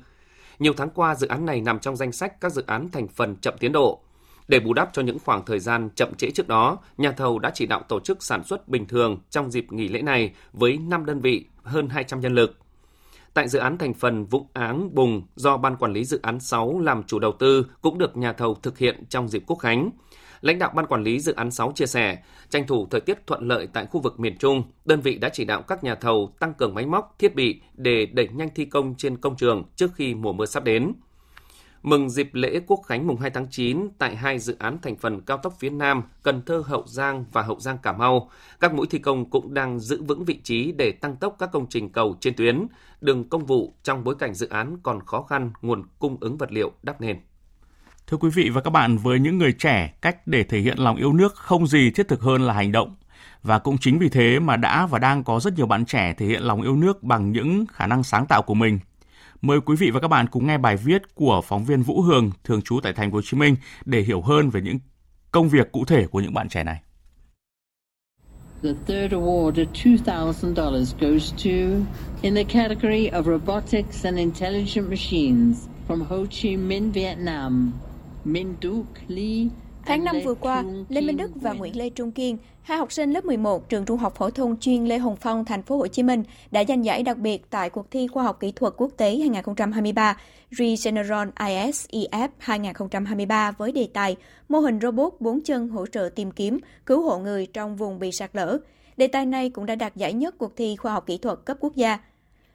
Nhiều 0.61 0.73
tháng 0.77 0.91
qua, 0.91 1.15
dự 1.15 1.27
án 1.27 1.47
này 1.47 1.61
nằm 1.61 1.79
trong 1.79 1.97
danh 1.97 2.13
sách 2.13 2.41
các 2.41 2.53
dự 2.53 2.65
án 2.67 2.89
thành 2.93 3.09
phần 3.09 3.37
chậm 3.37 3.55
tiến 3.61 3.73
độ. 3.73 4.01
Để 4.49 4.61
bù 4.61 4.73
đắp 4.73 4.91
cho 4.93 5.03
những 5.03 5.19
khoảng 5.25 5.45
thời 5.45 5.59
gian 5.59 5.89
chậm 5.95 6.15
trễ 6.15 6.31
trước 6.31 6.49
đó, 6.49 6.79
nhà 6.99 7.13
thầu 7.13 7.39
đã 7.39 7.51
chỉ 7.55 7.67
đạo 7.67 7.83
tổ 7.89 8.01
chức 8.01 8.23
sản 8.23 8.45
xuất 8.45 8.69
bình 8.69 8.87
thường 8.87 9.19
trong 9.31 9.51
dịp 9.51 9.73
nghỉ 9.73 9.89
lễ 9.89 10.03
này 10.03 10.35
với 10.53 10.79
5 10.89 11.07
đơn 11.07 11.21
vị, 11.21 11.47
hơn 11.63 11.89
200 11.89 12.21
nhân 12.21 12.35
lực. 12.35 12.59
Tại 13.35 13.49
dự 13.49 13.59
án 13.59 13.79
thành 13.79 13.95
phần 13.95 14.25
Vũng 14.25 14.47
Áng 14.53 14.95
Bùng 14.95 15.23
do 15.37 15.57
Ban 15.57 15.77
Quản 15.77 15.93
lý 15.93 16.05
Dự 16.05 16.21
án 16.23 16.41
6 16.41 16.81
làm 16.81 17.03
chủ 17.03 17.19
đầu 17.19 17.33
tư 17.39 17.67
cũng 17.83 17.99
được 17.99 18.17
nhà 18.17 18.33
thầu 18.33 18.55
thực 18.55 18.79
hiện 18.79 19.05
trong 19.09 19.29
dịp 19.29 19.43
Quốc 19.47 19.57
Khánh. 19.57 19.91
Lãnh 20.41 20.59
đạo 20.59 20.73
Ban 20.75 20.87
Quản 20.87 21.03
lý 21.03 21.21
Dự 21.21 21.33
án 21.33 21.51
6 21.51 21.73
chia 21.75 21.87
sẻ, 21.87 22.19
tranh 22.49 22.67
thủ 22.67 22.87
thời 22.91 23.01
tiết 23.01 23.27
thuận 23.27 23.49
lợi 23.49 23.69
tại 23.73 23.87
khu 23.87 24.01
vực 24.01 24.21
miền 24.21 24.39
Trung, 24.39 24.63
đơn 24.85 25.01
vị 25.01 25.19
đã 25.19 25.29
chỉ 25.29 25.45
đạo 25.45 25.63
các 25.63 25.85
nhà 25.85 25.95
thầu 25.95 26.35
tăng 26.39 26.55
cường 26.55 26.75
máy 26.75 26.87
móc, 26.87 27.15
thiết 27.19 27.35
bị 27.35 27.61
để 27.75 28.07
đẩy 28.07 28.29
nhanh 28.29 28.49
thi 28.55 28.65
công 28.65 28.95
trên 28.99 29.17
công 29.17 29.37
trường 29.37 29.65
trước 29.77 29.91
khi 29.95 30.15
mùa 30.15 30.33
mưa 30.33 30.47
sắp 30.47 30.65
đến. 30.65 30.93
Mừng 31.83 32.11
dịp 32.11 32.29
lễ 32.33 32.61
Quốc 32.67 32.81
khánh 32.87 33.07
mùng 33.07 33.17
2 33.17 33.31
tháng 33.31 33.47
9 33.51 33.89
tại 33.99 34.17
hai 34.17 34.39
dự 34.39 34.57
án 34.59 34.79
thành 34.83 34.97
phần 34.97 35.21
cao 35.21 35.37
tốc 35.37 35.55
phía 35.59 35.71
Nam, 35.71 36.03
Cần 36.23 36.43
Thơ 36.43 36.63
Hậu 36.67 36.85
Giang 36.87 37.25
và 37.33 37.43
Hậu 37.43 37.61
Giang 37.61 37.79
Cà 37.79 37.93
Mau, 37.93 38.31
các 38.61 38.75
mũi 38.75 38.87
thi 38.91 38.99
công 38.99 39.31
cũng 39.31 39.55
đang 39.55 39.81
giữ 39.81 40.03
vững 40.03 40.25
vị 40.25 40.41
trí 40.45 40.73
để 40.73 40.93
tăng 40.93 41.17
tốc 41.17 41.37
các 41.39 41.51
công 41.53 41.67
trình 41.69 41.93
cầu 41.93 42.17
trên 42.21 42.35
tuyến, 42.37 42.67
đường 43.01 43.29
công 43.29 43.47
vụ 43.47 43.75
trong 43.83 44.05
bối 44.05 44.15
cảnh 44.19 44.35
dự 44.35 44.49
án 44.49 44.77
còn 44.83 45.01
khó 45.07 45.23
khăn 45.23 45.53
nguồn 45.63 45.83
cung 45.99 46.17
ứng 46.21 46.37
vật 46.37 46.53
liệu 46.53 46.73
đắp 46.83 47.01
nền. 47.01 47.17
Thưa 48.11 48.17
quý 48.17 48.31
vị 48.31 48.51
và 48.51 48.61
các 48.61 48.71
bạn, 48.71 48.97
với 48.99 49.21
những 49.21 49.39
người 49.39 49.53
trẻ, 49.53 49.95
cách 50.03 50.27
để 50.27 50.45
thể 50.45 50.61
hiện 50.61 50.79
lòng 50.79 50.97
yêu 50.97 51.13
nước 51.13 51.35
không 51.35 51.67
gì 51.67 51.91
thiết 51.91 52.09
thực 52.09 52.21
hơn 52.21 52.43
là 52.43 52.55
hành 52.55 52.73
động. 52.73 52.97
Và 53.43 53.59
cũng 53.59 53.79
chính 53.79 53.99
vì 53.99 54.09
thế 54.09 54.39
mà 54.39 54.57
đã 54.57 54.87
và 54.87 54.99
đang 54.99 55.25
có 55.25 55.41
rất 55.41 55.57
nhiều 55.57 55.67
bạn 55.67 55.85
trẻ 55.85 56.15
thể 56.19 56.27
hiện 56.27 56.43
lòng 56.43 56.63
yêu 56.63 56.77
nước 56.77 57.03
bằng 57.03 57.33
những 57.33 57.65
khả 57.73 57.87
năng 57.87 58.03
sáng 58.03 58.27
tạo 58.27 58.43
của 58.43 58.55
mình. 58.55 58.79
Mời 59.43 59.61
quý 59.61 59.77
vị 59.77 59.91
và 59.91 60.01
các 60.01 60.09
bạn 60.09 60.27
cùng 60.27 60.47
nghe 60.47 60.59
bài 60.59 60.77
viết 60.77 61.15
của 61.15 61.43
phóng 61.45 61.65
viên 61.65 61.83
Vũ 61.83 62.03
Hường, 62.03 62.31
thường 62.45 62.63
trú 62.63 62.81
tại 62.83 62.93
thành 62.93 63.11
phố 63.11 63.15
Hồ 63.15 63.23
Chí 63.25 63.37
Minh 63.37 63.57
để 63.85 64.01
hiểu 64.01 64.21
hơn 64.21 64.51
về 64.51 64.61
những 64.61 64.79
công 65.31 65.49
việc 65.49 65.73
cụ 65.73 65.85
thể 65.85 66.07
của 66.07 66.21
những 66.21 66.35
bạn 66.35 66.49
trẻ 66.49 66.65
này. 66.65 66.81
The 68.63 68.73
third 68.87 69.15
award 69.15 69.53
of 69.53 69.67
$2,000 69.73 70.95
goes 71.01 71.33
to 71.33 71.87
in 72.23 72.35
the 72.35 72.45
category 72.45 73.09
of 73.09 73.23
robotics 73.23 74.05
and 74.05 74.19
intelligent 74.19 74.91
machines 74.91 75.69
from 75.89 76.05
Ho 76.05 76.17
Chi 76.31 76.57
Minh, 76.57 76.93
Vietnam. 76.93 77.73
Tháng 79.87 80.05
5 80.05 80.17
vừa 80.25 80.35
qua, 80.35 80.65
Lê 80.89 81.01
Minh 81.01 81.17
Đức 81.17 81.31
và 81.35 81.53
Nguyễn 81.53 81.77
Lê 81.77 81.91
Trung 81.91 82.13
Kiên, 82.13 82.39
hai 82.63 82.79
học 82.79 82.93
sinh 82.93 83.13
lớp 83.13 83.25
11 83.25 83.69
trường 83.69 83.85
Trung 83.85 83.99
học 83.99 84.15
phổ 84.17 84.31
thông 84.31 84.57
chuyên 84.61 84.85
Lê 84.85 84.99
Hồng 84.99 85.17
Phong, 85.17 85.45
thành 85.45 85.63
phố 85.63 85.77
Hồ 85.77 85.87
Chí 85.87 86.03
Minh 86.03 86.23
đã 86.51 86.65
giành 86.69 86.85
giải 86.85 87.03
đặc 87.03 87.19
biệt 87.19 87.51
tại 87.51 87.71
cuộc 87.71 87.91
thi 87.91 88.07
khoa 88.07 88.23
học 88.25 88.41
kỹ 88.41 88.53
thuật 88.53 88.75
quốc 88.77 88.91
tế 88.97 89.17
2023 89.17 90.17
Regeneron 90.51 91.31
ISEF 91.37 92.29
2023 92.39 93.51
với 93.51 93.73
đề 93.73 93.89
tài 93.93 94.17
mô 94.49 94.59
hình 94.59 94.79
robot 94.83 95.13
4 95.21 95.41
chân 95.41 95.69
hỗ 95.69 95.87
trợ 95.87 96.11
tìm 96.15 96.31
kiếm, 96.31 96.59
cứu 96.87 97.03
hộ 97.03 97.19
người 97.19 97.47
trong 97.47 97.77
vùng 97.77 97.99
bị 97.99 98.13
sạt 98.13 98.31
lở. 98.33 98.59
Đề 98.97 99.07
tài 99.07 99.27
này 99.27 99.51
cũng 99.51 99.67
đã 99.67 99.75
đạt 99.75 99.97
giải 99.97 100.13
nhất 100.13 100.39
cuộc 100.39 100.57
thi 100.57 100.77
khoa 100.77 100.93
học 100.93 101.07
kỹ 101.07 101.19
thuật 101.19 101.39
cấp 101.45 101.57
quốc 101.61 101.77
gia. 101.77 101.99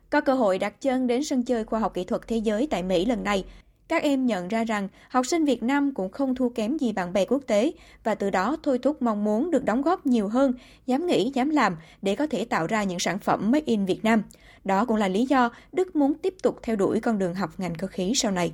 Có 0.09 0.21
cơ 0.21 0.33
hội 0.33 0.59
đặt 0.59 0.81
chân 0.81 1.07
đến 1.07 1.23
sân 1.23 1.43
chơi 1.43 1.63
khoa 1.63 1.79
học 1.79 1.93
kỹ 1.93 2.03
thuật 2.03 2.21
thế 2.27 2.37
giới 2.37 2.67
tại 2.71 2.83
Mỹ 2.83 3.05
lần 3.05 3.23
này, 3.23 3.43
các 3.87 4.03
em 4.03 4.25
nhận 4.25 4.47
ra 4.47 4.63
rằng 4.63 4.87
học 5.09 5.25
sinh 5.25 5.45
Việt 5.45 5.63
Nam 5.63 5.93
cũng 5.93 6.11
không 6.11 6.35
thua 6.35 6.49
kém 6.49 6.77
gì 6.77 6.91
bạn 6.91 7.13
bè 7.13 7.25
quốc 7.25 7.41
tế 7.47 7.71
và 8.03 8.15
từ 8.15 8.29
đó 8.29 8.57
thôi 8.63 8.79
thúc 8.81 9.01
mong 9.01 9.23
muốn 9.23 9.51
được 9.51 9.65
đóng 9.65 9.81
góp 9.81 10.05
nhiều 10.05 10.27
hơn, 10.27 10.53
dám 10.85 11.07
nghĩ, 11.07 11.31
dám 11.33 11.49
làm 11.49 11.77
để 12.01 12.15
có 12.15 12.27
thể 12.27 12.45
tạo 12.45 12.67
ra 12.67 12.83
những 12.83 12.99
sản 12.99 13.19
phẩm 13.19 13.51
Made 13.51 13.65
in 13.65 13.85
Việt 13.85 14.05
Nam. 14.05 14.23
Đó 14.63 14.85
cũng 14.85 14.97
là 14.97 15.07
lý 15.07 15.25
do 15.25 15.49
Đức 15.71 15.95
muốn 15.95 16.13
tiếp 16.13 16.35
tục 16.43 16.59
theo 16.63 16.75
đuổi 16.75 16.99
con 16.99 17.19
đường 17.19 17.35
học 17.35 17.49
ngành 17.57 17.75
cơ 17.75 17.87
khí 17.87 18.13
sau 18.15 18.31
này. 18.31 18.51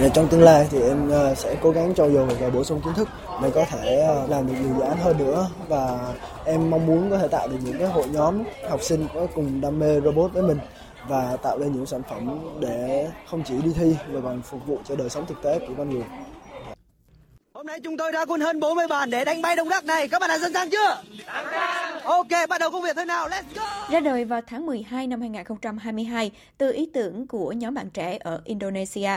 Và 0.00 0.08
trong 0.08 0.28
tương 0.28 0.42
lai 0.42 0.66
thì 0.70 0.80
em 0.80 1.10
ờ, 1.10 1.34
sẽ 1.34 1.56
cố 1.62 1.70
gắng 1.70 1.94
cho 1.96 2.10
dồi 2.10 2.26
và 2.40 2.50
bổ 2.50 2.64
sung 2.64 2.80
kiến 2.84 2.94
thức 2.94 3.08
để 3.42 3.50
có 3.54 3.64
thể 3.70 3.96
ờ, 3.96 4.26
làm 4.26 4.46
được 4.46 4.52
nhiều 4.60 4.74
dự 4.78 4.82
án 4.82 4.96
hơn 4.96 5.18
nữa 5.18 5.50
và 5.68 6.14
em 6.44 6.70
mong 6.70 6.86
muốn 6.86 7.10
có 7.10 7.18
thể 7.18 7.28
tạo 7.28 7.48
được 7.48 7.56
những 7.64 7.78
cái 7.78 7.88
hội 7.88 8.08
nhóm 8.08 8.42
học 8.70 8.82
sinh 8.82 9.06
có 9.14 9.26
cùng 9.34 9.60
đam 9.60 9.78
mê 9.78 10.00
robot 10.00 10.32
với 10.32 10.42
mình 10.42 10.58
và 11.08 11.36
tạo 11.42 11.58
ra 11.58 11.66
những 11.66 11.86
sản 11.86 12.02
phẩm 12.10 12.38
để 12.60 13.10
không 13.26 13.42
chỉ 13.44 13.54
đi 13.64 13.70
thi 13.74 13.96
mà 14.12 14.20
còn 14.22 14.42
phục 14.42 14.66
vụ 14.66 14.78
cho 14.84 14.96
đời 14.96 15.10
sống 15.10 15.26
thực 15.26 15.42
tế 15.42 15.58
của 15.58 15.74
con 15.78 15.90
người. 15.90 16.04
Hôm 17.54 17.66
nay 17.66 17.80
chúng 17.80 17.96
tôi 17.96 18.12
đã 18.12 18.24
quân 18.24 18.40
hơn 18.40 18.60
40 18.60 18.86
bàn 18.88 19.10
để 19.10 19.24
đánh 19.24 19.42
bay 19.42 19.56
đồng 19.56 19.68
đắc 19.68 19.84
này. 19.84 20.08
Các 20.08 20.18
bạn 20.18 20.28
đã 20.28 20.38
sẵn 20.38 20.52
sàng 20.52 20.70
chưa? 20.70 21.02
Ok, 22.04 22.48
bắt 22.48 22.58
đầu 22.60 22.70
công 22.70 22.82
việc 22.82 22.96
thế 22.96 23.04
nào? 23.04 23.28
Let's 23.28 23.42
go! 23.54 23.88
Ra 23.90 24.00
đời 24.00 24.24
vào 24.24 24.40
tháng 24.46 24.66
12 24.66 25.06
năm 25.06 25.20
2022 25.20 26.30
từ 26.58 26.72
ý 26.72 26.90
tưởng 26.94 27.26
của 27.26 27.52
nhóm 27.52 27.74
bạn 27.74 27.90
trẻ 27.90 28.18
ở 28.20 28.40
Indonesia. 28.44 29.10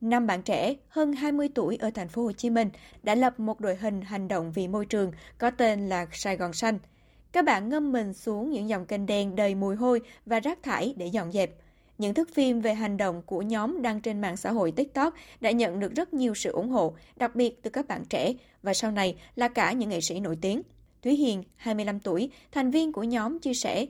Năm 0.00 0.26
bạn 0.26 0.42
trẻ 0.42 0.74
hơn 0.88 1.12
20 1.12 1.48
tuổi 1.54 1.76
ở 1.80 1.90
thành 1.94 2.08
phố 2.08 2.22
Hồ 2.22 2.32
Chí 2.32 2.50
Minh 2.50 2.70
đã 3.02 3.14
lập 3.14 3.40
một 3.40 3.60
đội 3.60 3.76
hình 3.76 4.02
hành 4.02 4.28
động 4.28 4.52
vì 4.52 4.68
môi 4.68 4.86
trường 4.86 5.12
có 5.38 5.50
tên 5.50 5.88
là 5.88 6.06
Sài 6.12 6.36
Gòn 6.36 6.52
Xanh– 6.52 6.78
các 7.34 7.44
bạn 7.44 7.68
ngâm 7.68 7.92
mình 7.92 8.12
xuống 8.12 8.50
những 8.50 8.68
dòng 8.68 8.86
kênh 8.86 9.06
đen 9.06 9.36
đầy 9.36 9.54
mùi 9.54 9.76
hôi 9.76 10.00
và 10.26 10.40
rác 10.40 10.62
thải 10.62 10.94
để 10.96 11.06
dọn 11.06 11.32
dẹp. 11.32 11.50
Những 11.98 12.14
thước 12.14 12.34
phim 12.34 12.60
về 12.60 12.74
hành 12.74 12.96
động 12.96 13.22
của 13.26 13.42
nhóm 13.42 13.82
đăng 13.82 14.00
trên 14.00 14.20
mạng 14.20 14.36
xã 14.36 14.52
hội 14.52 14.72
TikTok 14.72 15.14
đã 15.40 15.50
nhận 15.50 15.80
được 15.80 15.94
rất 15.94 16.14
nhiều 16.14 16.34
sự 16.34 16.52
ủng 16.52 16.68
hộ, 16.68 16.94
đặc 17.16 17.34
biệt 17.34 17.62
từ 17.62 17.70
các 17.70 17.88
bạn 17.88 18.04
trẻ 18.04 18.32
và 18.62 18.74
sau 18.74 18.90
này 18.90 19.16
là 19.36 19.48
cả 19.48 19.72
những 19.72 19.88
nghệ 19.90 20.00
sĩ 20.00 20.20
nổi 20.20 20.38
tiếng. 20.40 20.62
Thúy 21.02 21.16
Hiền, 21.16 21.42
25 21.56 22.00
tuổi, 22.00 22.30
thành 22.52 22.70
viên 22.70 22.92
của 22.92 23.02
nhóm 23.02 23.38
chia 23.38 23.54
sẻ. 23.54 23.86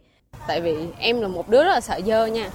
Tại 0.46 0.60
vì 0.60 0.76
em 0.98 1.20
là 1.20 1.28
một 1.28 1.48
đứa 1.48 1.64
rất 1.64 1.70
là 1.70 1.80
sợ 1.80 2.00
dơ 2.06 2.26
nha. 2.26 2.50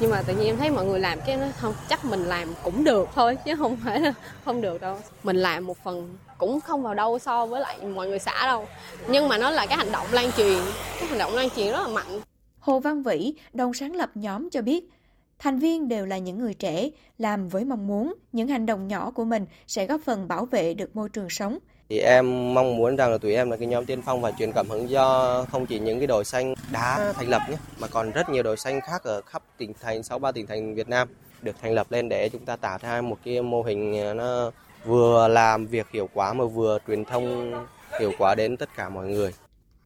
Nhưng 0.00 0.10
mà 0.10 0.22
tự 0.22 0.36
nhiên 0.36 0.46
em 0.46 0.56
thấy 0.56 0.70
mọi 0.70 0.86
người 0.86 1.00
làm 1.00 1.18
cái 1.26 1.36
nó 1.36 1.46
không 1.56 1.74
chắc 1.88 2.04
mình 2.04 2.24
làm 2.24 2.48
cũng 2.64 2.84
được 2.84 3.08
thôi 3.14 3.36
chứ 3.44 3.56
không 3.56 3.76
phải 3.84 4.00
là 4.00 4.14
không 4.44 4.60
được 4.60 4.80
đâu. 4.80 4.98
Mình 5.22 5.36
làm 5.36 5.66
một 5.66 5.76
phần 5.84 6.16
cũng 6.44 6.60
không 6.60 6.82
vào 6.82 6.94
đâu 6.94 7.18
so 7.18 7.46
với 7.46 7.60
lại 7.60 7.78
mọi 7.94 8.08
người 8.08 8.18
xã 8.18 8.46
đâu 8.46 8.66
nhưng 9.08 9.28
mà 9.28 9.38
nó 9.38 9.50
là 9.50 9.66
cái 9.66 9.76
hành 9.76 9.92
động 9.92 10.06
lan 10.12 10.32
truyền 10.36 10.58
cái 11.00 11.08
hành 11.08 11.18
động 11.18 11.34
lan 11.34 11.48
truyền 11.50 11.72
rất 11.72 11.80
là 11.82 11.88
mạnh 11.88 12.20
Hồ 12.60 12.80
Văn 12.80 13.02
Vĩ, 13.02 13.34
đồng 13.52 13.74
sáng 13.74 13.96
lập 13.96 14.10
nhóm 14.14 14.50
cho 14.50 14.62
biết, 14.62 14.90
thành 15.38 15.58
viên 15.58 15.88
đều 15.88 16.06
là 16.06 16.18
những 16.18 16.38
người 16.38 16.54
trẻ, 16.54 16.90
làm 17.18 17.48
với 17.48 17.64
mong 17.64 17.86
muốn 17.86 18.14
những 18.32 18.48
hành 18.48 18.66
động 18.66 18.88
nhỏ 18.88 19.10
của 19.10 19.24
mình 19.24 19.46
sẽ 19.66 19.86
góp 19.86 20.00
phần 20.04 20.28
bảo 20.28 20.44
vệ 20.44 20.74
được 20.74 20.96
môi 20.96 21.08
trường 21.08 21.30
sống. 21.30 21.58
Thì 21.88 21.98
em 21.98 22.54
mong 22.54 22.76
muốn 22.76 22.96
rằng 22.96 23.10
là 23.12 23.18
tụi 23.18 23.34
em 23.34 23.50
là 23.50 23.56
cái 23.56 23.66
nhóm 23.66 23.84
tiên 23.84 24.02
phong 24.06 24.20
và 24.20 24.32
truyền 24.38 24.52
cảm 24.52 24.68
hứng 24.68 24.88
cho 24.88 25.46
không 25.52 25.66
chỉ 25.66 25.78
những 25.78 25.98
cái 25.98 26.06
đội 26.06 26.24
xanh 26.24 26.54
đá 26.72 27.12
thành 27.16 27.28
lập 27.28 27.42
nhé, 27.50 27.56
mà 27.78 27.88
còn 27.88 28.10
rất 28.10 28.28
nhiều 28.28 28.42
đội 28.42 28.56
xanh 28.56 28.80
khác 28.80 29.04
ở 29.04 29.20
khắp 29.20 29.42
tỉnh 29.58 29.72
thành, 29.80 30.02
63 30.02 30.32
tỉnh 30.32 30.46
thành 30.46 30.74
Việt 30.74 30.88
Nam 30.88 31.08
được 31.42 31.56
thành 31.62 31.74
lập 31.74 31.86
lên 31.90 32.08
để 32.08 32.28
chúng 32.28 32.44
ta 32.44 32.56
tạo 32.56 32.78
ra 32.82 33.00
một 33.00 33.18
cái 33.24 33.42
mô 33.42 33.62
hình 33.62 34.16
nó 34.16 34.50
vừa 34.86 35.28
làm 35.28 35.66
việc 35.66 35.86
hiệu 35.92 36.08
quả 36.14 36.32
mà 36.32 36.44
vừa 36.44 36.78
truyền 36.86 37.04
thông 37.04 37.54
hiệu 38.00 38.12
quả 38.18 38.34
đến 38.34 38.56
tất 38.56 38.68
cả 38.76 38.88
mọi 38.88 39.08
người. 39.08 39.32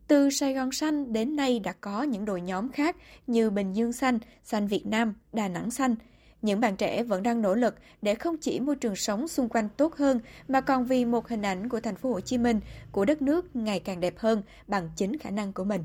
Từ 0.09 0.31
Sài 0.31 0.55
Gòn 0.55 0.73
Xanh 0.73 1.12
đến 1.12 1.37
nay 1.37 1.59
đã 1.59 1.73
có 1.81 2.02
những 2.02 2.25
đội 2.25 2.40
nhóm 2.40 2.73
khác 2.73 2.97
như 3.26 3.50
Bình 3.50 3.73
Dương 3.73 3.93
Xanh, 3.93 4.19
Xanh 4.45 4.67
Việt 4.67 4.87
Nam, 4.87 5.14
Đà 5.33 5.49
Nẵng 5.49 5.71
Xanh. 5.71 5.95
Những 6.43 6.61
bạn 6.61 6.76
trẻ 6.76 7.02
vẫn 7.02 7.23
đang 7.23 7.43
nỗ 7.43 7.55
lực 7.55 7.75
để 8.02 8.14
không 8.14 8.37
chỉ 8.37 8.61
môi 8.61 8.76
trường 8.76 8.97
sống 8.97 9.28
xung 9.28 9.49
quanh 9.49 9.69
tốt 9.76 9.97
hơn 9.97 10.21
mà 10.49 10.61
còn 10.61 10.85
vì 10.85 11.05
một 11.05 11.28
hình 11.28 11.43
ảnh 11.43 11.69
của 11.69 11.81
thành 11.81 11.97
phố 11.97 12.12
Hồ 12.12 12.21
Chí 12.21 12.38
Minh, 12.38 12.61
của 12.93 13.05
đất 13.05 13.23
nước 13.23 13.57
ngày 13.57 13.81
càng 13.81 14.00
đẹp 14.00 14.14
hơn 14.19 14.43
bằng 14.67 14.90
chính 14.97 15.19
khả 15.19 15.31
năng 15.31 15.52
của 15.52 15.64
mình. 15.64 15.85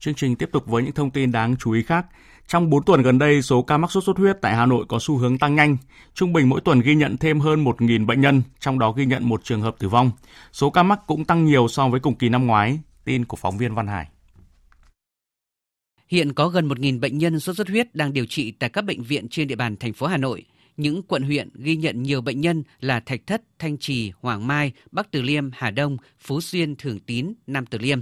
Chương 0.00 0.14
trình 0.14 0.36
tiếp 0.36 0.48
tục 0.52 0.62
với 0.66 0.82
những 0.82 0.94
thông 0.94 1.10
tin 1.10 1.32
đáng 1.32 1.56
chú 1.60 1.72
ý 1.72 1.82
khác. 1.82 2.06
Trong 2.48 2.70
4 2.70 2.84
tuần 2.84 3.02
gần 3.02 3.18
đây, 3.18 3.42
số 3.42 3.62
ca 3.62 3.78
mắc 3.78 3.90
sốt 3.90 4.04
xuất 4.04 4.16
huyết 4.16 4.36
tại 4.40 4.56
Hà 4.56 4.66
Nội 4.66 4.84
có 4.88 4.98
xu 5.00 5.16
hướng 5.16 5.38
tăng 5.38 5.54
nhanh. 5.54 5.76
Trung 6.14 6.32
bình 6.32 6.48
mỗi 6.48 6.60
tuần 6.60 6.80
ghi 6.80 6.94
nhận 6.94 7.16
thêm 7.16 7.40
hơn 7.40 7.64
1.000 7.64 8.06
bệnh 8.06 8.20
nhân, 8.20 8.42
trong 8.60 8.78
đó 8.78 8.92
ghi 8.92 9.06
nhận 9.06 9.28
một 9.28 9.44
trường 9.44 9.60
hợp 9.60 9.76
tử 9.78 9.88
vong. 9.88 10.10
Số 10.52 10.70
ca 10.70 10.82
mắc 10.82 11.00
cũng 11.06 11.24
tăng 11.24 11.44
nhiều 11.44 11.68
so 11.68 11.88
với 11.88 12.00
cùng 12.00 12.14
kỳ 12.14 12.28
năm 12.28 12.46
ngoái. 12.46 12.78
Tin 13.04 13.24
của 13.24 13.36
phóng 13.36 13.58
viên 13.58 13.74
Văn 13.74 13.86
Hải. 13.86 14.08
Hiện 16.08 16.32
có 16.32 16.48
gần 16.48 16.68
1.000 16.68 17.00
bệnh 17.00 17.18
nhân 17.18 17.40
sốt 17.40 17.56
xuất 17.56 17.68
huyết 17.68 17.94
đang 17.94 18.12
điều 18.12 18.26
trị 18.26 18.50
tại 18.50 18.70
các 18.70 18.84
bệnh 18.84 19.02
viện 19.02 19.28
trên 19.28 19.48
địa 19.48 19.56
bàn 19.56 19.76
thành 19.76 19.92
phố 19.92 20.06
Hà 20.06 20.16
Nội. 20.16 20.44
Những 20.76 21.02
quận 21.02 21.22
huyện 21.22 21.48
ghi 21.54 21.76
nhận 21.76 22.02
nhiều 22.02 22.20
bệnh 22.20 22.40
nhân 22.40 22.62
là 22.80 23.00
Thạch 23.00 23.26
Thất, 23.26 23.42
Thanh 23.58 23.78
Trì, 23.78 24.12
Hoàng 24.20 24.46
Mai, 24.46 24.72
Bắc 24.92 25.10
Từ 25.10 25.22
Liêm, 25.22 25.50
Hà 25.52 25.70
Đông, 25.70 25.96
Phú 26.18 26.40
Xuyên, 26.40 26.76
Thường 26.76 26.98
Tín, 27.00 27.32
Nam 27.46 27.66
Từ 27.66 27.78
Liêm. 27.78 28.00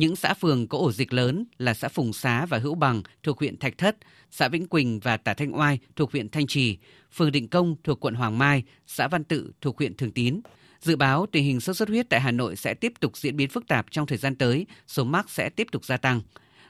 Những 0.00 0.16
xã 0.16 0.34
phường 0.34 0.68
có 0.68 0.78
ổ 0.78 0.92
dịch 0.92 1.12
lớn 1.12 1.44
là 1.58 1.74
xã 1.74 1.88
Phùng 1.88 2.12
Xá 2.12 2.46
và 2.46 2.58
Hữu 2.58 2.74
Bằng 2.74 3.02
thuộc 3.22 3.38
huyện 3.38 3.56
Thạch 3.56 3.78
Thất, 3.78 3.96
xã 4.30 4.48
Vĩnh 4.48 4.66
Quỳnh 4.66 5.00
và 5.00 5.16
Tả 5.16 5.34
Thanh 5.34 5.58
Oai 5.58 5.78
thuộc 5.96 6.12
huyện 6.12 6.28
Thanh 6.28 6.46
Trì, 6.46 6.78
phường 7.12 7.32
Định 7.32 7.48
Công 7.48 7.76
thuộc 7.84 8.00
quận 8.04 8.14
Hoàng 8.14 8.38
Mai, 8.38 8.62
xã 8.86 9.08
Văn 9.08 9.24
Tự 9.24 9.52
thuộc 9.60 9.78
huyện 9.78 9.96
Thường 9.96 10.12
Tín. 10.12 10.40
Dự 10.80 10.96
báo 10.96 11.26
tình 11.32 11.44
hình 11.44 11.60
sốt 11.60 11.76
xuất 11.76 11.88
huyết 11.88 12.06
tại 12.10 12.20
Hà 12.20 12.30
Nội 12.30 12.56
sẽ 12.56 12.74
tiếp 12.74 12.92
tục 13.00 13.16
diễn 13.16 13.36
biến 13.36 13.48
phức 13.48 13.68
tạp 13.68 13.86
trong 13.90 14.06
thời 14.06 14.18
gian 14.18 14.34
tới, 14.36 14.66
số 14.86 15.04
mắc 15.04 15.30
sẽ 15.30 15.48
tiếp 15.48 15.66
tục 15.72 15.84
gia 15.84 15.96
tăng. 15.96 16.20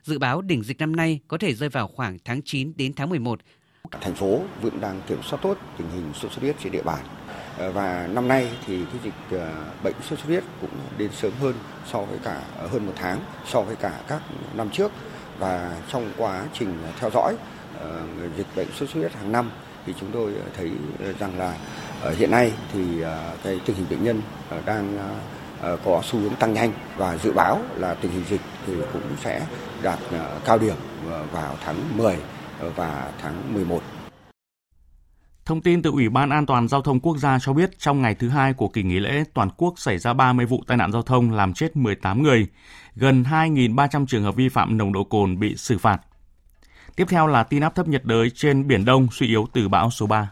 Dự 0.02 0.18
báo 0.18 0.42
đỉnh 0.42 0.62
dịch 0.62 0.78
năm 0.78 0.96
nay 0.96 1.20
có 1.28 1.38
thể 1.38 1.54
rơi 1.54 1.68
vào 1.68 1.88
khoảng 1.88 2.18
tháng 2.24 2.42
9 2.42 2.72
đến 2.76 2.92
tháng 2.92 3.08
11. 3.08 3.40
Thành 4.00 4.14
phố 4.14 4.42
vẫn 4.62 4.80
đang 4.80 5.02
kiểm 5.08 5.18
soát 5.22 5.38
tốt 5.42 5.58
tình 5.78 5.90
hình 5.90 6.12
sốt 6.14 6.32
xuất 6.32 6.40
huyết 6.40 6.56
trên 6.62 6.72
địa 6.72 6.82
bàn. 6.82 7.06
Ờ, 7.60 7.70
và 7.70 8.08
năm 8.12 8.28
nay 8.28 8.48
thì 8.66 8.78
cái 8.84 9.00
dịch 9.04 9.38
ờ, 9.40 9.48
bệnh 9.82 9.94
sốt 9.94 10.18
xuất 10.18 10.26
huyết 10.26 10.44
cũng 10.60 10.70
đến 10.98 11.10
sớm 11.12 11.32
hơn 11.40 11.54
so 11.86 12.00
với 12.00 12.18
cả 12.24 12.40
ờ, 12.58 12.66
hơn 12.66 12.86
một 12.86 12.92
tháng 12.96 13.18
so 13.46 13.62
với 13.62 13.76
cả 13.76 13.92
các 14.08 14.22
năm 14.54 14.70
trước. 14.70 14.92
Và 15.38 15.76
trong 15.92 16.12
quá 16.16 16.42
trình 16.52 16.74
theo 17.00 17.10
dõi 17.10 17.34
dịch 18.36 18.46
bệnh 18.56 18.66
sốt 18.72 18.88
xuất 18.88 19.00
huyết 19.00 19.14
hàng 19.14 19.32
năm 19.32 19.50
thì 19.86 19.94
chúng 20.00 20.10
tôi 20.12 20.32
thấy 20.56 20.70
rằng 21.18 21.38
là 21.38 21.54
hiện 22.16 22.30
nay 22.30 22.52
thì 22.72 22.80
cái 23.42 23.60
tình 23.66 23.76
hình 23.76 23.86
bệnh 23.90 24.04
nhân 24.04 24.22
đang 24.66 24.98
có 25.84 26.00
xu 26.04 26.18
hướng 26.18 26.34
tăng 26.34 26.52
nhanh. 26.52 26.72
Và 26.96 27.16
dự 27.16 27.32
báo 27.32 27.60
là 27.76 27.94
tình 27.94 28.10
hình 28.12 28.24
dịch 28.30 28.40
thì 28.66 28.72
cũng 28.92 29.02
sẽ 29.24 29.46
đạt 29.82 29.98
cao 30.44 30.58
điểm 30.58 30.76
vào 31.32 31.56
tháng 31.64 31.96
10 31.96 32.16
và 32.76 33.10
tháng 33.22 33.54
11 33.54 33.82
Thông 35.44 35.60
tin 35.60 35.82
từ 35.82 35.90
Ủy 35.90 36.08
ban 36.08 36.30
An 36.30 36.46
toàn 36.46 36.68
Giao 36.68 36.82
thông 36.82 37.00
Quốc 37.00 37.16
gia 37.18 37.38
cho 37.38 37.52
biết 37.52 37.78
trong 37.78 38.02
ngày 38.02 38.14
thứ 38.14 38.28
hai 38.28 38.52
của 38.52 38.68
kỳ 38.68 38.82
nghỉ 38.82 39.00
lễ, 39.00 39.24
toàn 39.34 39.50
quốc 39.56 39.74
xảy 39.78 39.98
ra 39.98 40.12
30 40.12 40.46
vụ 40.46 40.64
tai 40.66 40.76
nạn 40.76 40.92
giao 40.92 41.02
thông 41.02 41.30
làm 41.30 41.52
chết 41.52 41.76
18 41.76 42.22
người, 42.22 42.46
gần 42.96 43.22
2.300 43.22 44.06
trường 44.06 44.22
hợp 44.22 44.36
vi 44.36 44.48
phạm 44.48 44.76
nồng 44.76 44.92
độ 44.92 45.04
cồn 45.04 45.38
bị 45.38 45.56
xử 45.56 45.78
phạt. 45.78 46.00
Tiếp 46.96 47.04
theo 47.08 47.26
là 47.26 47.42
tin 47.42 47.62
áp 47.62 47.74
thấp 47.74 47.88
nhiệt 47.88 48.04
đới 48.04 48.30
trên 48.30 48.68
Biển 48.68 48.84
Đông 48.84 49.08
suy 49.12 49.26
yếu 49.26 49.46
từ 49.52 49.68
bão 49.68 49.90
số 49.90 50.06
3. 50.06 50.30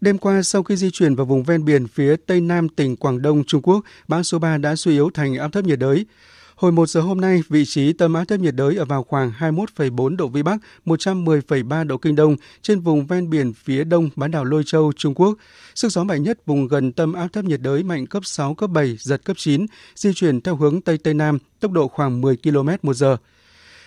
Đêm 0.00 0.18
qua, 0.18 0.42
sau 0.42 0.62
khi 0.62 0.76
di 0.76 0.90
chuyển 0.90 1.14
vào 1.14 1.26
vùng 1.26 1.42
ven 1.42 1.64
biển 1.64 1.86
phía 1.88 2.16
tây 2.26 2.40
nam 2.40 2.68
tỉnh 2.68 2.96
Quảng 2.96 3.22
Đông, 3.22 3.44
Trung 3.44 3.62
Quốc, 3.62 3.84
bão 4.08 4.22
số 4.22 4.38
3 4.38 4.58
đã 4.58 4.76
suy 4.76 4.92
yếu 4.92 5.10
thành 5.14 5.34
áp 5.34 5.48
thấp 5.52 5.64
nhiệt 5.64 5.78
đới. 5.78 6.06
Hồi 6.56 6.72
1 6.72 6.88
giờ 6.88 7.00
hôm 7.00 7.20
nay, 7.20 7.42
vị 7.48 7.64
trí 7.64 7.92
tâm 7.92 8.14
áp 8.14 8.24
thấp 8.24 8.40
nhiệt 8.40 8.54
đới 8.54 8.76
ở 8.76 8.84
vào 8.84 9.02
khoảng 9.02 9.32
21,4 9.38 10.16
độ 10.16 10.28
Vĩ 10.28 10.42
Bắc, 10.42 10.56
110,3 10.84 11.86
độ 11.86 11.98
Kinh 11.98 12.16
Đông 12.16 12.36
trên 12.62 12.80
vùng 12.80 13.06
ven 13.06 13.30
biển 13.30 13.52
phía 13.52 13.84
đông 13.84 14.10
bán 14.16 14.30
đảo 14.30 14.44
Lôi 14.44 14.62
Châu, 14.66 14.92
Trung 14.96 15.14
Quốc. 15.14 15.34
Sức 15.74 15.92
gió 15.92 16.04
mạnh 16.04 16.22
nhất 16.22 16.46
vùng 16.46 16.68
gần 16.68 16.92
tâm 16.92 17.12
áp 17.12 17.28
thấp 17.32 17.44
nhiệt 17.44 17.60
đới 17.60 17.82
mạnh 17.82 18.06
cấp 18.06 18.26
6, 18.26 18.54
cấp 18.54 18.70
7, 18.70 18.96
giật 19.00 19.24
cấp 19.24 19.36
9, 19.38 19.66
di 19.94 20.12
chuyển 20.12 20.40
theo 20.40 20.56
hướng 20.56 20.80
Tây 20.80 20.98
Tây 20.98 21.14
Nam, 21.14 21.38
tốc 21.60 21.72
độ 21.72 21.88
khoảng 21.88 22.20
10 22.20 22.36
km 22.36 22.68
một 22.82 22.94
giờ. 22.94 23.16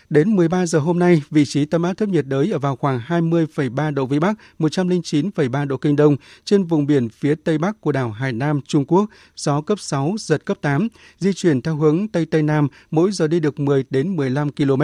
Đến 0.09 0.35
13 0.35 0.65
giờ 0.65 0.79
hôm 0.79 0.99
nay, 0.99 1.21
vị 1.31 1.45
trí 1.45 1.65
tâm 1.65 1.83
áp 1.83 1.93
thấp 1.93 2.09
nhiệt 2.09 2.25
đới 2.27 2.51
ở 2.51 2.59
vào 2.59 2.75
khoảng 2.75 3.01
20,3 3.07 3.93
độ 3.93 4.05
Vĩ 4.05 4.19
Bắc, 4.19 4.37
109,3 4.59 5.67
độ 5.67 5.77
Kinh 5.77 5.95
Đông 5.95 6.15
trên 6.45 6.63
vùng 6.63 6.85
biển 6.85 7.09
phía 7.09 7.35
Tây 7.35 7.57
Bắc 7.57 7.81
của 7.81 7.91
đảo 7.91 8.11
Hải 8.11 8.33
Nam, 8.33 8.61
Trung 8.67 8.85
Quốc, 8.85 9.09
gió 9.35 9.61
cấp 9.61 9.79
6, 9.79 10.15
giật 10.19 10.45
cấp 10.45 10.57
8, 10.61 10.87
di 11.19 11.33
chuyển 11.33 11.61
theo 11.61 11.75
hướng 11.75 12.07
Tây 12.07 12.25
Tây 12.25 12.41
Nam, 12.41 12.67
mỗi 12.91 13.11
giờ 13.11 13.27
đi 13.27 13.39
được 13.39 13.59
10 13.59 13.85
đến 13.89 14.15
15 14.15 14.51
km. 14.51 14.81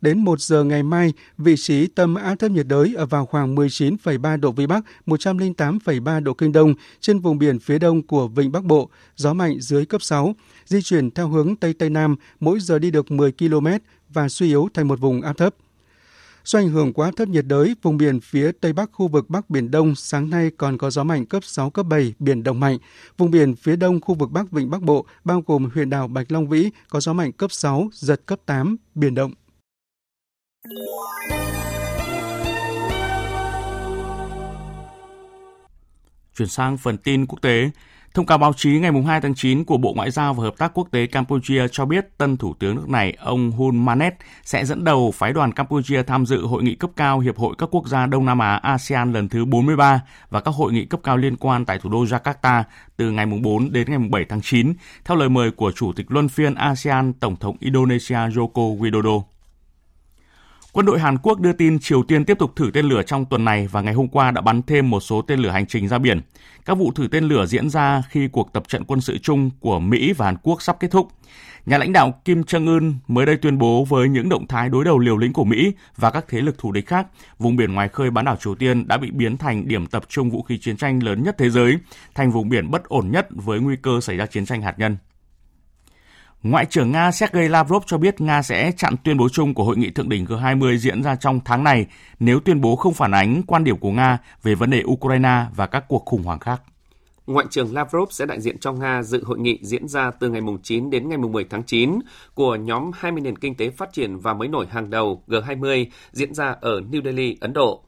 Đến 0.00 0.18
1 0.18 0.40
giờ 0.40 0.64
ngày 0.64 0.82
mai, 0.82 1.12
vị 1.38 1.54
trí 1.56 1.86
tâm 1.86 2.14
áp 2.14 2.34
thấp 2.34 2.50
nhiệt 2.50 2.66
đới 2.66 2.94
ở 2.96 3.06
vào 3.06 3.26
khoảng 3.26 3.54
19,3 3.54 4.40
độ 4.40 4.52
Vĩ 4.52 4.66
Bắc, 4.66 4.84
108,3 5.06 6.22
độ 6.22 6.34
Kinh 6.34 6.52
Đông 6.52 6.74
trên 7.00 7.18
vùng 7.18 7.38
biển 7.38 7.58
phía 7.58 7.78
đông 7.78 8.02
của 8.02 8.28
Vịnh 8.28 8.52
Bắc 8.52 8.64
Bộ, 8.64 8.90
gió 9.16 9.32
mạnh 9.32 9.60
dưới 9.60 9.86
cấp 9.86 10.02
6, 10.02 10.34
di 10.64 10.82
chuyển 10.82 11.10
theo 11.10 11.28
hướng 11.28 11.56
Tây 11.56 11.72
Tây 11.72 11.90
Nam, 11.90 12.16
mỗi 12.40 12.60
giờ 12.60 12.78
đi 12.78 12.90
được 12.90 13.10
10 13.10 13.32
km 13.32 13.66
và 14.08 14.28
suy 14.28 14.46
yếu 14.46 14.68
thành 14.74 14.88
một 14.88 15.00
vùng 15.00 15.22
áp 15.22 15.32
thấp. 15.36 15.54
Do 16.44 16.58
ảnh 16.58 16.68
hưởng 16.68 16.92
của 16.92 17.02
áp 17.02 17.16
thấp 17.16 17.28
nhiệt 17.28 17.44
đới, 17.46 17.74
vùng 17.82 17.96
biển 17.96 18.20
phía 18.20 18.52
Tây 18.60 18.72
Bắc 18.72 18.90
khu 18.92 19.08
vực 19.08 19.30
Bắc 19.30 19.50
Biển 19.50 19.70
Đông 19.70 19.94
sáng 19.94 20.30
nay 20.30 20.50
còn 20.56 20.78
có 20.78 20.90
gió 20.90 21.04
mạnh 21.04 21.26
cấp 21.26 21.44
6, 21.44 21.70
cấp 21.70 21.86
7, 21.86 22.14
biển 22.18 22.42
động 22.42 22.60
mạnh. 22.60 22.78
Vùng 23.18 23.30
biển 23.30 23.56
phía 23.56 23.76
đông 23.76 24.00
khu 24.00 24.14
vực 24.14 24.30
Bắc 24.30 24.50
Vịnh 24.50 24.70
Bắc 24.70 24.82
Bộ, 24.82 25.06
bao 25.24 25.42
gồm 25.46 25.70
huyện 25.74 25.90
đảo 25.90 26.08
Bạch 26.08 26.32
Long 26.32 26.48
Vĩ, 26.48 26.70
có 26.88 27.00
gió 27.00 27.12
mạnh 27.12 27.32
cấp 27.32 27.52
6, 27.52 27.88
giật 27.92 28.26
cấp 28.26 28.40
8, 28.46 28.76
biển 28.94 29.14
động. 29.14 29.32
Chuyển 36.36 36.48
sang 36.48 36.76
phần 36.76 36.96
tin 36.96 37.26
quốc 37.26 37.38
tế, 37.42 37.70
Thông 38.14 38.26
cáo 38.26 38.38
báo 38.38 38.52
chí 38.52 38.70
ngày 38.70 38.92
2 39.06 39.20
tháng 39.20 39.34
9 39.34 39.64
của 39.64 39.76
Bộ 39.76 39.92
Ngoại 39.96 40.10
giao 40.10 40.34
và 40.34 40.42
Hợp 40.42 40.58
tác 40.58 40.74
Quốc 40.74 40.88
tế 40.90 41.06
Campuchia 41.06 41.68
cho 41.68 41.84
biết 41.84 42.18
tân 42.18 42.36
thủ 42.36 42.54
tướng 42.58 42.76
nước 42.76 42.88
này, 42.88 43.16
ông 43.20 43.50
Hun 43.50 43.84
Manet, 43.84 44.14
sẽ 44.42 44.64
dẫn 44.64 44.84
đầu 44.84 45.10
phái 45.10 45.32
đoàn 45.32 45.52
Campuchia 45.52 46.02
tham 46.02 46.26
dự 46.26 46.46
hội 46.46 46.62
nghị 46.62 46.74
cấp 46.74 46.90
cao 46.96 47.20
Hiệp 47.20 47.38
hội 47.38 47.54
các 47.58 47.68
quốc 47.72 47.88
gia 47.88 48.06
Đông 48.06 48.26
Nam 48.26 48.38
Á 48.38 48.54
ASEAN 48.56 49.12
lần 49.12 49.28
thứ 49.28 49.44
43 49.44 50.00
và 50.30 50.40
các 50.40 50.54
hội 50.54 50.72
nghị 50.72 50.84
cấp 50.84 51.00
cao 51.02 51.16
liên 51.16 51.36
quan 51.36 51.64
tại 51.64 51.78
thủ 51.78 51.90
đô 51.90 52.04
Jakarta 52.04 52.62
từ 52.96 53.10
ngày 53.10 53.26
4 53.26 53.72
đến 53.72 53.90
ngày 53.90 53.98
7 54.10 54.24
tháng 54.28 54.40
9, 54.42 54.72
theo 55.04 55.16
lời 55.16 55.28
mời 55.28 55.50
của 55.50 55.72
Chủ 55.72 55.92
tịch 55.92 56.06
Luân 56.08 56.28
phiên 56.28 56.54
ASEAN 56.54 57.12
Tổng 57.12 57.36
thống 57.36 57.56
Indonesia 57.60 58.14
Joko 58.14 58.78
Widodo. 58.78 59.37
Quân 60.78 60.86
đội 60.86 61.00
Hàn 61.00 61.18
Quốc 61.18 61.40
đưa 61.40 61.52
tin 61.52 61.78
Triều 61.78 62.02
Tiên 62.02 62.24
tiếp 62.24 62.38
tục 62.38 62.56
thử 62.56 62.70
tên 62.74 62.86
lửa 62.86 63.02
trong 63.02 63.24
tuần 63.24 63.44
này 63.44 63.68
và 63.70 63.80
ngày 63.80 63.94
hôm 63.94 64.08
qua 64.08 64.30
đã 64.30 64.40
bắn 64.40 64.62
thêm 64.62 64.90
một 64.90 65.00
số 65.00 65.22
tên 65.22 65.40
lửa 65.40 65.50
hành 65.50 65.66
trình 65.66 65.88
ra 65.88 65.98
biển. 65.98 66.20
Các 66.64 66.78
vụ 66.78 66.92
thử 66.92 67.08
tên 67.10 67.24
lửa 67.24 67.46
diễn 67.46 67.70
ra 67.70 68.02
khi 68.08 68.28
cuộc 68.28 68.52
tập 68.52 68.62
trận 68.68 68.84
quân 68.84 69.00
sự 69.00 69.18
chung 69.18 69.50
của 69.60 69.78
Mỹ 69.78 70.12
và 70.12 70.26
Hàn 70.26 70.36
Quốc 70.42 70.62
sắp 70.62 70.76
kết 70.80 70.90
thúc. 70.90 71.08
Nhà 71.66 71.78
lãnh 71.78 71.92
đạo 71.92 72.20
Kim 72.24 72.40
Jong-un 72.40 72.94
mới 73.08 73.26
đây 73.26 73.36
tuyên 73.36 73.58
bố 73.58 73.84
với 73.84 74.08
những 74.08 74.28
động 74.28 74.46
thái 74.46 74.68
đối 74.68 74.84
đầu 74.84 74.98
liều 74.98 75.16
lĩnh 75.16 75.32
của 75.32 75.44
Mỹ 75.44 75.72
và 75.96 76.10
các 76.10 76.24
thế 76.28 76.40
lực 76.40 76.58
thù 76.58 76.72
địch 76.72 76.86
khác, 76.86 77.06
vùng 77.38 77.56
biển 77.56 77.72
ngoài 77.74 77.88
khơi 77.88 78.10
bán 78.10 78.24
đảo 78.24 78.36
Triều 78.36 78.54
Tiên 78.54 78.88
đã 78.88 78.96
bị 78.96 79.10
biến 79.10 79.36
thành 79.36 79.68
điểm 79.68 79.86
tập 79.86 80.02
trung 80.08 80.30
vũ 80.30 80.42
khí 80.42 80.58
chiến 80.58 80.76
tranh 80.76 81.02
lớn 81.02 81.22
nhất 81.22 81.34
thế 81.38 81.50
giới, 81.50 81.78
thành 82.14 82.30
vùng 82.30 82.48
biển 82.48 82.70
bất 82.70 82.84
ổn 82.84 83.10
nhất 83.10 83.26
với 83.30 83.60
nguy 83.60 83.76
cơ 83.82 84.00
xảy 84.00 84.16
ra 84.16 84.26
chiến 84.26 84.46
tranh 84.46 84.62
hạt 84.62 84.78
nhân. 84.78 84.96
Ngoại 86.42 86.66
trưởng 86.66 86.92
Nga 86.92 87.10
Sergei 87.10 87.48
Lavrov 87.48 87.82
cho 87.86 87.98
biết 87.98 88.20
Nga 88.20 88.42
sẽ 88.42 88.72
chặn 88.76 88.94
tuyên 89.04 89.16
bố 89.16 89.28
chung 89.28 89.54
của 89.54 89.64
hội 89.64 89.76
nghị 89.76 89.90
thượng 89.90 90.08
đỉnh 90.08 90.24
G20 90.24 90.76
diễn 90.76 91.02
ra 91.02 91.16
trong 91.16 91.40
tháng 91.44 91.64
này 91.64 91.86
nếu 92.20 92.40
tuyên 92.40 92.60
bố 92.60 92.76
không 92.76 92.94
phản 92.94 93.10
ánh 93.14 93.42
quan 93.46 93.64
điểm 93.64 93.76
của 93.76 93.90
Nga 93.90 94.18
về 94.42 94.54
vấn 94.54 94.70
đề 94.70 94.82
Ukraine 94.86 95.46
và 95.56 95.66
các 95.66 95.84
cuộc 95.88 96.04
khủng 96.04 96.22
hoảng 96.22 96.38
khác. 96.38 96.62
Ngoại 97.26 97.46
trưởng 97.50 97.74
Lavrov 97.74 98.08
sẽ 98.10 98.26
đại 98.26 98.40
diện 98.40 98.58
cho 98.58 98.72
Nga 98.72 99.02
dự 99.02 99.24
hội 99.24 99.38
nghị 99.38 99.58
diễn 99.62 99.88
ra 99.88 100.10
từ 100.10 100.28
ngày 100.28 100.42
9 100.62 100.90
đến 100.90 101.08
ngày 101.08 101.18
10 101.18 101.44
tháng 101.44 101.62
9 101.62 101.98
của 102.34 102.56
nhóm 102.56 102.90
20 102.94 103.20
nền 103.20 103.38
kinh 103.38 103.54
tế 103.54 103.70
phát 103.70 103.92
triển 103.92 104.18
và 104.18 104.34
mới 104.34 104.48
nổi 104.48 104.66
hàng 104.70 104.90
đầu 104.90 105.22
G20 105.28 105.86
diễn 106.12 106.34
ra 106.34 106.56
ở 106.60 106.80
New 106.80 107.04
Delhi, 107.04 107.36
Ấn 107.40 107.52
Độ. 107.52 107.84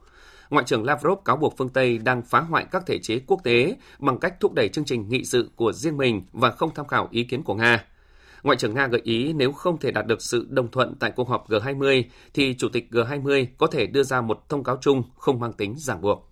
Ngoại 0.50 0.64
trưởng 0.64 0.84
Lavrov 0.84 1.18
cáo 1.24 1.36
buộc 1.36 1.54
phương 1.58 1.68
Tây 1.68 1.98
đang 1.98 2.22
phá 2.22 2.40
hoại 2.40 2.66
các 2.70 2.86
thể 2.86 2.98
chế 2.98 3.20
quốc 3.26 3.40
tế 3.44 3.76
bằng 3.98 4.18
cách 4.18 4.40
thúc 4.40 4.52
đẩy 4.54 4.68
chương 4.68 4.84
trình 4.84 5.08
nghị 5.08 5.24
sự 5.24 5.50
của 5.56 5.72
riêng 5.72 5.96
mình 5.96 6.22
và 6.32 6.50
không 6.50 6.70
tham 6.74 6.86
khảo 6.86 7.08
ý 7.10 7.24
kiến 7.24 7.42
của 7.42 7.54
Nga. 7.54 7.84
Ngoại 8.42 8.58
trưởng 8.58 8.74
Nga 8.74 8.86
gợi 8.86 9.00
ý 9.04 9.32
nếu 9.32 9.52
không 9.52 9.78
thể 9.78 9.90
đạt 9.90 10.06
được 10.06 10.22
sự 10.22 10.46
đồng 10.50 10.70
thuận 10.70 10.94
tại 11.00 11.12
cuộc 11.16 11.28
họp 11.28 11.48
G20 11.48 12.02
thì 12.34 12.54
Chủ 12.58 12.68
tịch 12.68 12.88
G20 12.90 13.46
có 13.58 13.66
thể 13.66 13.86
đưa 13.86 14.02
ra 14.02 14.20
một 14.20 14.48
thông 14.48 14.64
cáo 14.64 14.78
chung 14.80 15.02
không 15.16 15.40
mang 15.40 15.52
tính 15.52 15.74
ràng 15.78 16.00
buộc. 16.00 16.30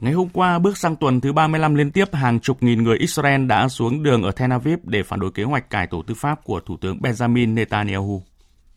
Ngày 0.00 0.12
hôm 0.12 0.28
qua, 0.32 0.58
bước 0.58 0.76
sang 0.78 0.96
tuần 0.96 1.20
thứ 1.20 1.32
35 1.32 1.74
liên 1.74 1.90
tiếp, 1.90 2.14
hàng 2.14 2.40
chục 2.40 2.62
nghìn 2.62 2.82
người 2.82 2.98
Israel 2.98 3.46
đã 3.46 3.68
xuống 3.68 4.02
đường 4.02 4.22
ở 4.22 4.30
Tel 4.30 4.52
Aviv 4.52 4.78
để 4.82 5.02
phản 5.02 5.20
đối 5.20 5.30
kế 5.30 5.42
hoạch 5.42 5.70
cải 5.70 5.86
tổ 5.86 6.02
tư 6.02 6.14
pháp 6.14 6.44
của 6.44 6.60
Thủ 6.60 6.76
tướng 6.80 6.98
Benjamin 6.98 7.54
Netanyahu. 7.54 8.22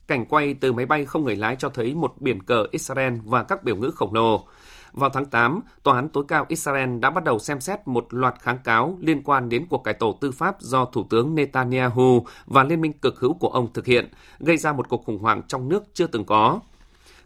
Cảnh 0.07 0.25
quay 0.25 0.53
từ 0.53 0.73
máy 0.73 0.85
bay 0.85 1.05
không 1.05 1.23
người 1.23 1.35
lái 1.35 1.55
cho 1.55 1.69
thấy 1.69 1.95
một 1.95 2.13
biển 2.19 2.43
cờ 2.43 2.65
Israel 2.71 3.13
và 3.25 3.43
các 3.43 3.63
biểu 3.63 3.75
ngữ 3.75 3.91
khổng 3.95 4.13
lồ. 4.13 4.47
Vào 4.97 5.09
tháng 5.09 5.25
8, 5.25 5.61
Tòa 5.83 5.95
án 5.95 6.09
tối 6.09 6.23
cao 6.27 6.45
Israel 6.47 6.99
đã 6.99 7.09
bắt 7.09 7.23
đầu 7.23 7.39
xem 7.39 7.61
xét 7.61 7.87
một 7.87 8.07
loạt 8.09 8.35
kháng 8.41 8.57
cáo 8.63 8.97
liên 9.01 9.23
quan 9.23 9.49
đến 9.49 9.65
cuộc 9.69 9.83
cải 9.83 9.93
tổ 9.93 10.17
tư 10.21 10.31
pháp 10.31 10.61
do 10.61 10.85
Thủ 10.85 11.05
tướng 11.09 11.35
Netanyahu 11.35 12.25
và 12.45 12.63
Liên 12.63 12.81
minh 12.81 12.93
cực 12.93 13.19
hữu 13.19 13.33
của 13.33 13.47
ông 13.47 13.73
thực 13.73 13.85
hiện, 13.85 14.09
gây 14.39 14.57
ra 14.57 14.73
một 14.73 14.89
cuộc 14.89 15.05
khủng 15.05 15.19
hoảng 15.19 15.41
trong 15.47 15.69
nước 15.69 15.83
chưa 15.93 16.07
từng 16.07 16.25
có. 16.25 16.59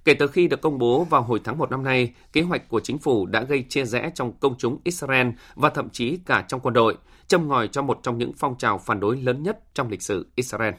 Kể 0.06 0.14
từ 0.14 0.28
khi 0.28 0.48
được 0.48 0.62
công 0.62 0.78
bố 0.78 1.04
vào 1.04 1.22
hồi 1.22 1.42
tháng 1.44 1.58
1 1.58 1.72
năm 1.72 1.84
nay, 1.84 2.14
kế 2.34 2.42
hoạch 2.42 2.70
của 2.70 2.80
chính 2.80 2.98
phủ 2.98 3.26
đã 3.26 3.44
gây 3.44 3.66
chia 3.70 3.86
rẽ 3.86 4.12
trong 4.16 4.34
công 4.40 4.56
chúng 4.58 4.78
Israel 4.84 5.28
và 5.56 5.70
thậm 5.70 5.90
chí 5.90 6.18
cả 6.26 6.46
trong 6.48 6.60
quân 6.60 6.74
đội, 6.74 6.98
châm 7.28 7.48
ngòi 7.48 7.68
cho 7.68 7.82
một 7.82 8.00
trong 8.04 8.18
những 8.18 8.34
phong 8.38 8.58
trào 8.58 8.78
phản 8.78 9.00
đối 9.00 9.18
lớn 9.18 9.44
nhất 9.44 9.60
trong 9.74 9.90
lịch 9.90 10.02
sử 10.02 10.28
Israel. 10.36 10.74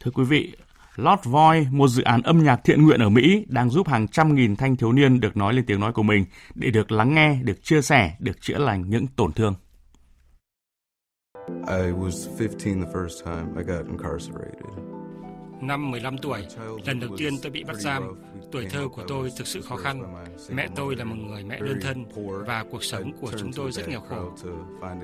Thưa 0.00 0.10
quý 0.14 0.24
vị, 0.24 0.52
Lord 0.96 1.24
Voice, 1.24 1.70
một 1.70 1.88
dự 1.88 2.02
án 2.02 2.22
âm 2.22 2.44
nhạc 2.44 2.60
thiện 2.64 2.82
nguyện 2.82 3.00
ở 3.00 3.08
Mỹ, 3.08 3.44
đang 3.48 3.70
giúp 3.70 3.88
hàng 3.88 4.08
trăm 4.08 4.34
nghìn 4.34 4.56
thanh 4.56 4.76
thiếu 4.76 4.92
niên 4.92 5.20
được 5.20 5.36
nói 5.36 5.54
lên 5.54 5.66
tiếng 5.66 5.80
nói 5.80 5.92
của 5.92 6.02
mình 6.02 6.24
để 6.54 6.70
được 6.70 6.92
lắng 6.92 7.14
nghe, 7.14 7.34
được 7.42 7.62
chia 7.62 7.82
sẻ, 7.82 8.16
được 8.18 8.40
chữa 8.40 8.58
lành 8.58 8.90
những 8.90 9.06
tổn 9.06 9.32
thương. 9.32 9.54
I 11.68 11.92
was 11.92 12.28
15 12.38 12.84
the 12.84 12.92
first 12.92 13.24
time 13.24 13.46
I 13.56 13.64
got 13.64 13.86
incarcerated. 13.86 15.01
Năm 15.62 15.90
15 15.90 16.18
tuổi, 16.18 16.46
lần 16.86 17.00
đầu 17.00 17.16
tiên 17.16 17.34
tôi 17.42 17.50
bị 17.50 17.64
bắt 17.64 17.76
giam. 17.76 18.02
Tuổi 18.52 18.66
thơ 18.70 18.88
của 18.88 19.04
tôi 19.08 19.32
thực 19.36 19.46
sự 19.46 19.62
khó 19.62 19.76
khăn. 19.76 20.24
Mẹ 20.50 20.68
tôi 20.76 20.96
là 20.96 21.04
một 21.04 21.14
người 21.14 21.44
mẹ 21.44 21.60
đơn 21.60 21.78
thân 21.82 22.04
và 22.46 22.64
cuộc 22.70 22.84
sống 22.84 23.12
của 23.20 23.30
chúng 23.38 23.52
tôi 23.52 23.72
rất 23.72 23.88
nghèo 23.88 24.00
khổ. 24.00 24.32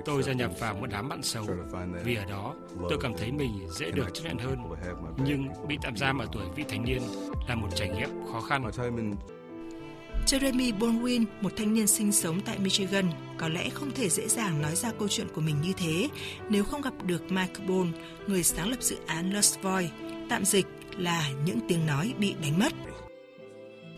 Tôi 0.05 0.23
gia 0.23 0.33
nhập 0.33 0.51
vào 0.61 0.75
một 0.75 0.87
đám 0.91 1.09
bạn 1.09 1.23
xấu 1.23 1.47
vì 2.05 2.15
ở 2.15 2.25
đó 2.25 2.55
tôi 2.89 2.99
cảm 3.01 3.13
thấy 3.17 3.33
mình 3.33 3.69
dễ 3.71 3.91
được 3.91 4.15
chấp 4.15 4.23
nhận 4.25 4.39
hơn. 4.39 4.59
Nhưng 5.25 5.49
bị 5.69 5.79
tạm 5.83 5.97
giam 5.97 6.19
ở 6.19 6.27
tuổi 6.33 6.45
vị 6.57 6.65
thành 6.69 6.85
niên 6.85 7.03
là 7.49 7.55
một 7.55 7.69
trải 7.75 7.89
nghiệm 7.89 8.11
khó 8.33 8.41
khăn. 8.41 8.71
Jeremy 10.27 10.79
Bonwin, 10.79 11.25
một 11.41 11.53
thanh 11.57 11.75
niên 11.75 11.87
sinh 11.87 12.13
sống 12.13 12.41
tại 12.41 12.59
Michigan, 12.59 13.05
có 13.39 13.49
lẽ 13.49 13.71
không 13.71 13.91
thể 13.91 14.09
dễ 14.09 14.29
dàng 14.29 14.63
nói 14.63 14.77
ra 14.77 14.93
câu 14.99 15.09
chuyện 15.09 15.27
của 15.35 15.41
mình 15.41 15.57
như 15.63 15.73
thế 15.77 16.09
nếu 16.49 16.65
không 16.65 16.83
gặp 16.83 16.93
được 17.07 17.33
Mike 17.33 17.67
Bone, 17.69 17.89
người 18.27 18.43
sáng 18.43 18.69
lập 18.69 18.83
dự 18.83 18.97
án 19.07 19.33
Lost 19.33 19.63
Voice, 19.63 19.91
tạm 20.29 20.45
dịch 20.45 20.67
là 20.99 21.31
những 21.47 21.59
tiếng 21.69 21.87
nói 21.87 22.15
bị 22.19 22.35
đánh 22.43 22.59
mất. 22.59 22.73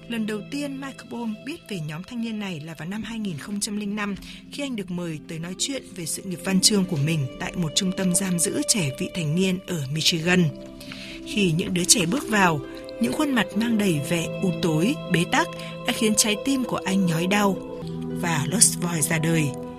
Lần 0.08 0.26
đầu 0.26 0.40
tiên 0.50 0.80
Michael 0.80 1.10
Bohm 1.10 1.34
biết 1.46 1.60
về 1.68 1.80
nhóm 1.80 2.02
thanh 2.02 2.22
niên 2.22 2.38
này 2.38 2.60
là 2.60 2.74
vào 2.78 2.88
năm 2.88 3.02
2005 3.02 4.14
khi 4.52 4.62
anh 4.62 4.76
được 4.76 4.90
mời 4.90 5.18
tới 5.28 5.38
nói 5.38 5.54
chuyện 5.58 5.82
về 5.96 6.06
sự 6.06 6.22
nghiệp 6.22 6.38
văn 6.44 6.60
chương 6.60 6.84
của 6.84 6.96
mình 6.96 7.26
tại 7.40 7.52
một 7.56 7.72
trung 7.74 7.92
tâm 7.96 8.14
giam 8.14 8.38
giữ 8.38 8.62
trẻ 8.68 8.90
vị 8.98 9.08
thành 9.14 9.34
niên 9.34 9.58
ở 9.66 9.82
Michigan. 9.92 10.44
Khi 11.26 11.52
những 11.52 11.74
đứa 11.74 11.84
trẻ 11.84 12.06
bước 12.06 12.28
vào, 12.28 12.60
những 13.00 13.12
khuôn 13.12 13.30
mặt 13.30 13.46
mang 13.56 13.78
đầy 13.78 14.00
vẻ 14.08 14.40
u 14.42 14.50
tối, 14.62 14.94
bế 15.12 15.24
tắc 15.32 15.48
đã 15.86 15.92
khiến 15.92 16.14
trái 16.16 16.36
tim 16.44 16.64
của 16.64 16.80
anh 16.84 17.06
nhói 17.06 17.26
đau 17.26 17.56
và 18.22 18.46
Lost 18.48 18.80
Voice 18.80 19.08
ra 19.08 19.18
đời– 19.18 19.44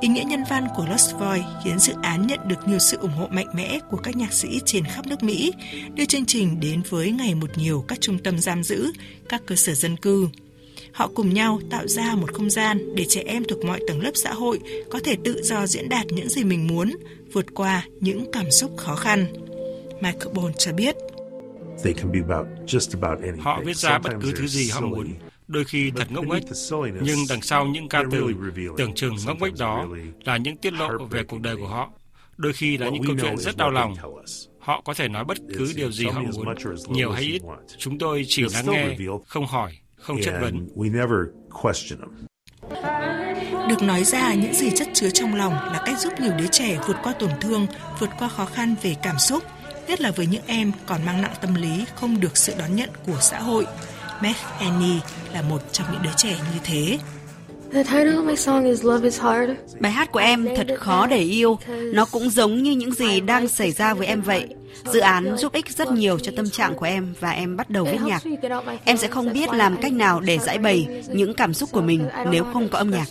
Ý 0.00 0.08
nghĩa 0.08 0.24
nhân 0.24 0.44
văn 0.50 0.66
của 0.76 0.86
Lost 0.90 1.14
Voice 1.14 1.44
khiến 1.64 1.78
dự 1.78 1.92
án 2.02 2.26
nhận 2.26 2.48
được 2.48 2.68
nhiều 2.68 2.78
sự 2.78 2.96
ủng 2.96 3.12
hộ 3.12 3.26
mạnh 3.30 3.46
mẽ 3.54 3.78
của 3.90 3.96
các 3.96 4.16
nhạc 4.16 4.32
sĩ 4.32 4.60
trên 4.64 4.84
khắp 4.84 5.06
nước 5.06 5.22
Mỹ, 5.22 5.52
đưa 5.94 6.04
chương 6.04 6.26
trình 6.26 6.60
đến 6.60 6.82
với 6.88 7.10
ngày 7.10 7.34
một 7.34 7.50
nhiều 7.56 7.84
các 7.88 8.00
trung 8.00 8.18
tâm 8.18 8.38
giam 8.38 8.62
giữ, 8.62 8.92
các 9.28 9.42
cơ 9.46 9.54
sở 9.54 9.74
dân 9.74 9.96
cư. 9.96 10.28
Họ 10.92 11.10
cùng 11.14 11.34
nhau 11.34 11.60
tạo 11.70 11.86
ra 11.86 12.14
một 12.14 12.32
không 12.34 12.50
gian 12.50 12.94
để 12.94 13.04
trẻ 13.08 13.22
em 13.26 13.44
thuộc 13.44 13.64
mọi 13.64 13.80
tầng 13.88 14.02
lớp 14.02 14.10
xã 14.14 14.32
hội 14.32 14.60
có 14.90 15.00
thể 15.04 15.16
tự 15.24 15.42
do 15.42 15.66
diễn 15.66 15.88
đạt 15.88 16.06
những 16.06 16.28
gì 16.28 16.44
mình 16.44 16.66
muốn, 16.66 16.96
vượt 17.32 17.46
qua 17.54 17.84
những 18.00 18.32
cảm 18.32 18.50
xúc 18.50 18.70
khó 18.76 18.94
khăn. 18.96 19.26
Michael 20.00 20.34
Bone 20.34 20.54
cho 20.58 20.72
biết. 20.72 20.96
Họ 23.38 23.60
viết 23.64 23.76
ra 23.76 23.98
bất 23.98 24.10
cứ 24.22 24.32
thứ 24.36 24.46
gì 24.46 24.70
họ 24.70 24.80
muốn, 24.80 25.08
đôi 25.48 25.64
khi 25.64 25.92
thật 25.96 26.12
ngốc 26.12 26.24
nghếch, 26.24 26.42
nhưng 27.02 27.18
đằng 27.28 27.42
sau 27.42 27.66
những 27.66 27.88
ca 27.88 28.02
từ 28.10 28.32
tưởng 28.78 28.94
chừng 28.94 29.14
ngốc 29.26 29.36
nghếch 29.40 29.58
đó 29.58 29.86
là 30.24 30.36
những 30.36 30.56
tiết 30.56 30.72
lộ 30.72 30.88
về 31.10 31.22
cuộc 31.24 31.40
đời 31.40 31.56
của 31.56 31.68
họ. 31.68 31.90
Đôi 32.36 32.52
khi 32.52 32.78
là 32.78 32.88
những 32.88 33.02
câu 33.06 33.16
chuyện 33.22 33.38
rất 33.38 33.56
đau 33.56 33.70
lòng. 33.70 33.94
Họ 34.58 34.80
có 34.84 34.94
thể 34.94 35.08
nói 35.08 35.24
bất 35.24 35.38
cứ 35.58 35.72
điều 35.76 35.92
gì 35.92 36.06
họ 36.06 36.20
muốn, 36.20 36.54
nhiều 36.88 37.10
hay 37.10 37.22
ít. 37.22 37.42
Chúng 37.78 37.98
tôi 37.98 38.24
chỉ 38.28 38.44
lắng 38.52 38.66
nghe, 38.68 38.96
không 39.26 39.46
hỏi, 39.46 39.78
không 39.96 40.16
chất 40.24 40.34
vấn. 40.40 40.68
Được 43.68 43.82
nói 43.82 44.04
ra 44.04 44.34
những 44.34 44.54
gì 44.54 44.70
chất 44.76 44.88
chứa 44.94 45.10
trong 45.10 45.34
lòng 45.34 45.52
là 45.52 45.82
cách 45.86 45.98
giúp 45.98 46.12
nhiều 46.20 46.32
đứa 46.38 46.46
trẻ 46.46 46.78
vượt 46.86 46.96
qua 47.02 47.12
tổn 47.18 47.30
thương, 47.40 47.66
vượt 47.98 48.10
qua 48.18 48.28
khó 48.28 48.44
khăn 48.44 48.74
về 48.82 48.96
cảm 49.02 49.18
xúc, 49.18 49.42
nhất 49.88 50.00
là 50.00 50.10
với 50.10 50.26
những 50.26 50.42
em 50.46 50.72
còn 50.86 51.06
mang 51.06 51.22
nặng 51.22 51.34
tâm 51.40 51.54
lý 51.54 51.84
không 51.94 52.20
được 52.20 52.36
sự 52.36 52.54
đón 52.58 52.76
nhận 52.76 52.90
của 53.06 53.18
xã 53.20 53.40
hội. 53.40 53.66
Meg 54.22 54.36
Annie 54.60 55.00
là 55.32 55.42
một 55.42 55.72
trong 55.72 55.86
những 55.92 56.02
đứa 56.02 56.10
trẻ 56.16 56.36
như 56.54 56.60
thế. 56.64 56.98
Bài 59.80 59.92
hát 59.92 60.12
của 60.12 60.18
em 60.18 60.48
thật 60.56 60.66
khó 60.78 61.06
để 61.06 61.18
yêu. 61.18 61.58
Nó 61.92 62.04
cũng 62.12 62.30
giống 62.30 62.62
như 62.62 62.72
những 62.72 62.92
gì 62.92 63.20
đang 63.20 63.48
xảy 63.48 63.72
ra 63.72 63.94
với 63.94 64.06
em 64.06 64.20
vậy. 64.22 64.48
Dự 64.92 65.00
án 65.00 65.36
giúp 65.36 65.52
ích 65.52 65.68
rất 65.76 65.92
nhiều 65.92 66.18
cho 66.18 66.32
tâm 66.36 66.50
trạng 66.50 66.74
của 66.74 66.86
em 66.86 67.14
và 67.20 67.30
em 67.30 67.56
bắt 67.56 67.70
đầu 67.70 67.84
viết 67.84 67.98
nhạc. 68.04 68.22
Em 68.84 68.96
sẽ 68.96 69.08
không 69.08 69.32
biết 69.32 69.52
làm 69.52 69.76
cách 69.82 69.92
nào 69.92 70.20
để 70.20 70.38
giải 70.38 70.58
bày 70.58 71.02
những 71.08 71.34
cảm 71.34 71.54
xúc 71.54 71.68
của 71.72 71.80
mình 71.80 72.08
nếu 72.30 72.44
không 72.52 72.68
có 72.68 72.78
âm 72.78 72.90
nhạc. 72.90 73.06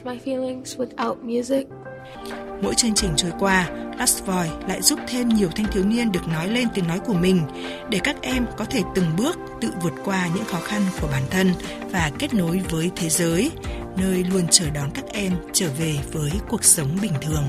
Mỗi 2.61 2.75
chương 2.75 2.93
trình 2.93 3.11
trôi 3.15 3.31
qua, 3.39 3.69
Last 3.97 4.25
Voice 4.25 4.53
lại 4.67 4.81
giúp 4.81 4.99
thêm 5.07 5.29
nhiều 5.29 5.49
thanh 5.55 5.65
thiếu 5.71 5.85
niên 5.85 6.11
được 6.11 6.27
nói 6.27 6.47
lên 6.47 6.67
tiếng 6.73 6.87
nói 6.87 6.99
của 6.99 7.13
mình 7.13 7.41
để 7.89 7.99
các 8.03 8.15
em 8.21 8.45
có 8.57 8.65
thể 8.65 8.81
từng 8.95 9.15
bước 9.17 9.37
tự 9.61 9.71
vượt 9.81 9.93
qua 10.05 10.27
những 10.35 10.45
khó 10.45 10.59
khăn 10.59 10.81
của 11.01 11.07
bản 11.07 11.23
thân 11.29 11.53
và 11.91 12.11
kết 12.19 12.33
nối 12.33 12.61
với 12.69 12.91
thế 12.95 13.09
giới, 13.09 13.51
nơi 13.97 14.23
luôn 14.23 14.47
chờ 14.51 14.69
đón 14.69 14.91
các 14.93 15.05
em 15.13 15.33
trở 15.53 15.69
về 15.79 15.95
với 16.11 16.31
cuộc 16.49 16.63
sống 16.63 16.97
bình 17.01 17.13
thường. 17.21 17.43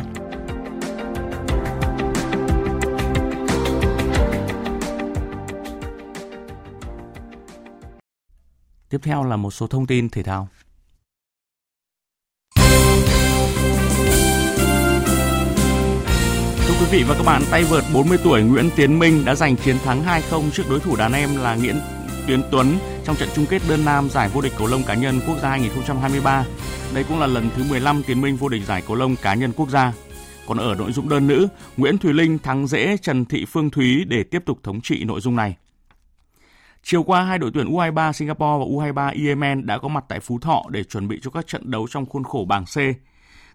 Tiếp 8.89 8.99
theo 9.03 9.25
là 9.25 9.37
một 9.37 9.51
số 9.51 9.67
thông 9.67 9.87
tin 9.87 10.11
thể 10.11 10.23
thao. 10.23 10.49
Quý 16.81 16.87
vị 16.91 17.05
và 17.09 17.15
các 17.15 17.23
bạn, 17.27 17.43
tay 17.51 17.65
vợt 17.65 17.85
40 17.95 18.19
tuổi 18.25 18.43
Nguyễn 18.43 18.71
Tiến 18.77 18.99
Minh 18.99 19.25
đã 19.25 19.35
giành 19.35 19.57
chiến 19.57 19.77
thắng 19.85 20.05
2-0 20.05 20.51
trước 20.51 20.63
đối 20.71 20.81
thủ 20.81 20.97
đàn 20.97 21.13
em 21.13 21.37
là 21.37 21.55
Nguyễn 21.55 21.77
Tiến 22.27 22.43
Tuấn 22.51 22.79
trong 23.05 23.17
trận 23.17 23.29
chung 23.35 23.47
kết 23.51 23.63
đơn 23.69 23.85
nam 23.85 24.09
giải 24.11 24.29
vô 24.29 24.41
địch 24.41 24.53
cầu 24.59 24.67
lông 24.67 24.83
cá 24.83 24.95
nhân 24.95 25.21
quốc 25.27 25.39
gia 25.43 25.51
2023. 25.51 26.45
Đây 26.95 27.05
cũng 27.05 27.21
là 27.21 27.27
lần 27.27 27.51
thứ 27.57 27.65
15 27.71 28.03
Tiến 28.03 28.21
Minh 28.21 28.37
vô 28.37 28.49
địch 28.49 28.63
giải 28.67 28.83
cầu 28.87 28.97
lông 28.97 29.17
cá 29.17 29.35
nhân 29.35 29.53
quốc 29.57 29.69
gia. 29.69 29.93
Còn 30.47 30.59
ở 30.59 30.75
nội 30.75 30.93
dung 30.93 31.09
đơn 31.09 31.27
nữ, 31.27 31.49
Nguyễn 31.77 31.99
Thùy 31.99 32.13
Linh 32.13 32.39
thắng 32.39 32.67
dễ 32.67 32.97
Trần 32.97 33.25
Thị 33.25 33.45
Phương 33.49 33.71
Thúy 33.71 34.05
để 34.05 34.23
tiếp 34.23 34.43
tục 34.47 34.59
thống 34.63 34.81
trị 34.81 35.05
nội 35.05 35.21
dung 35.21 35.37
này. 35.37 35.57
Chiều 36.83 37.03
qua, 37.03 37.23
hai 37.23 37.39
đội 37.39 37.51
tuyển 37.55 37.67
U23 37.67 38.13
Singapore 38.13 38.59
và 38.59 38.93
U23 38.93 39.27
Yemen 39.27 39.67
đã 39.67 39.79
có 39.79 39.89
mặt 39.89 40.05
tại 40.09 40.21
Phú 40.21 40.39
Thọ 40.39 40.63
để 40.71 40.85
chuẩn 40.85 41.09
bị 41.09 41.21
cho 41.23 41.31
các 41.31 41.47
trận 41.47 41.71
đấu 41.71 41.87
trong 41.91 42.07
khuôn 42.07 42.25
khổ 42.25 42.45
bảng 42.49 42.65
C. 42.65 42.77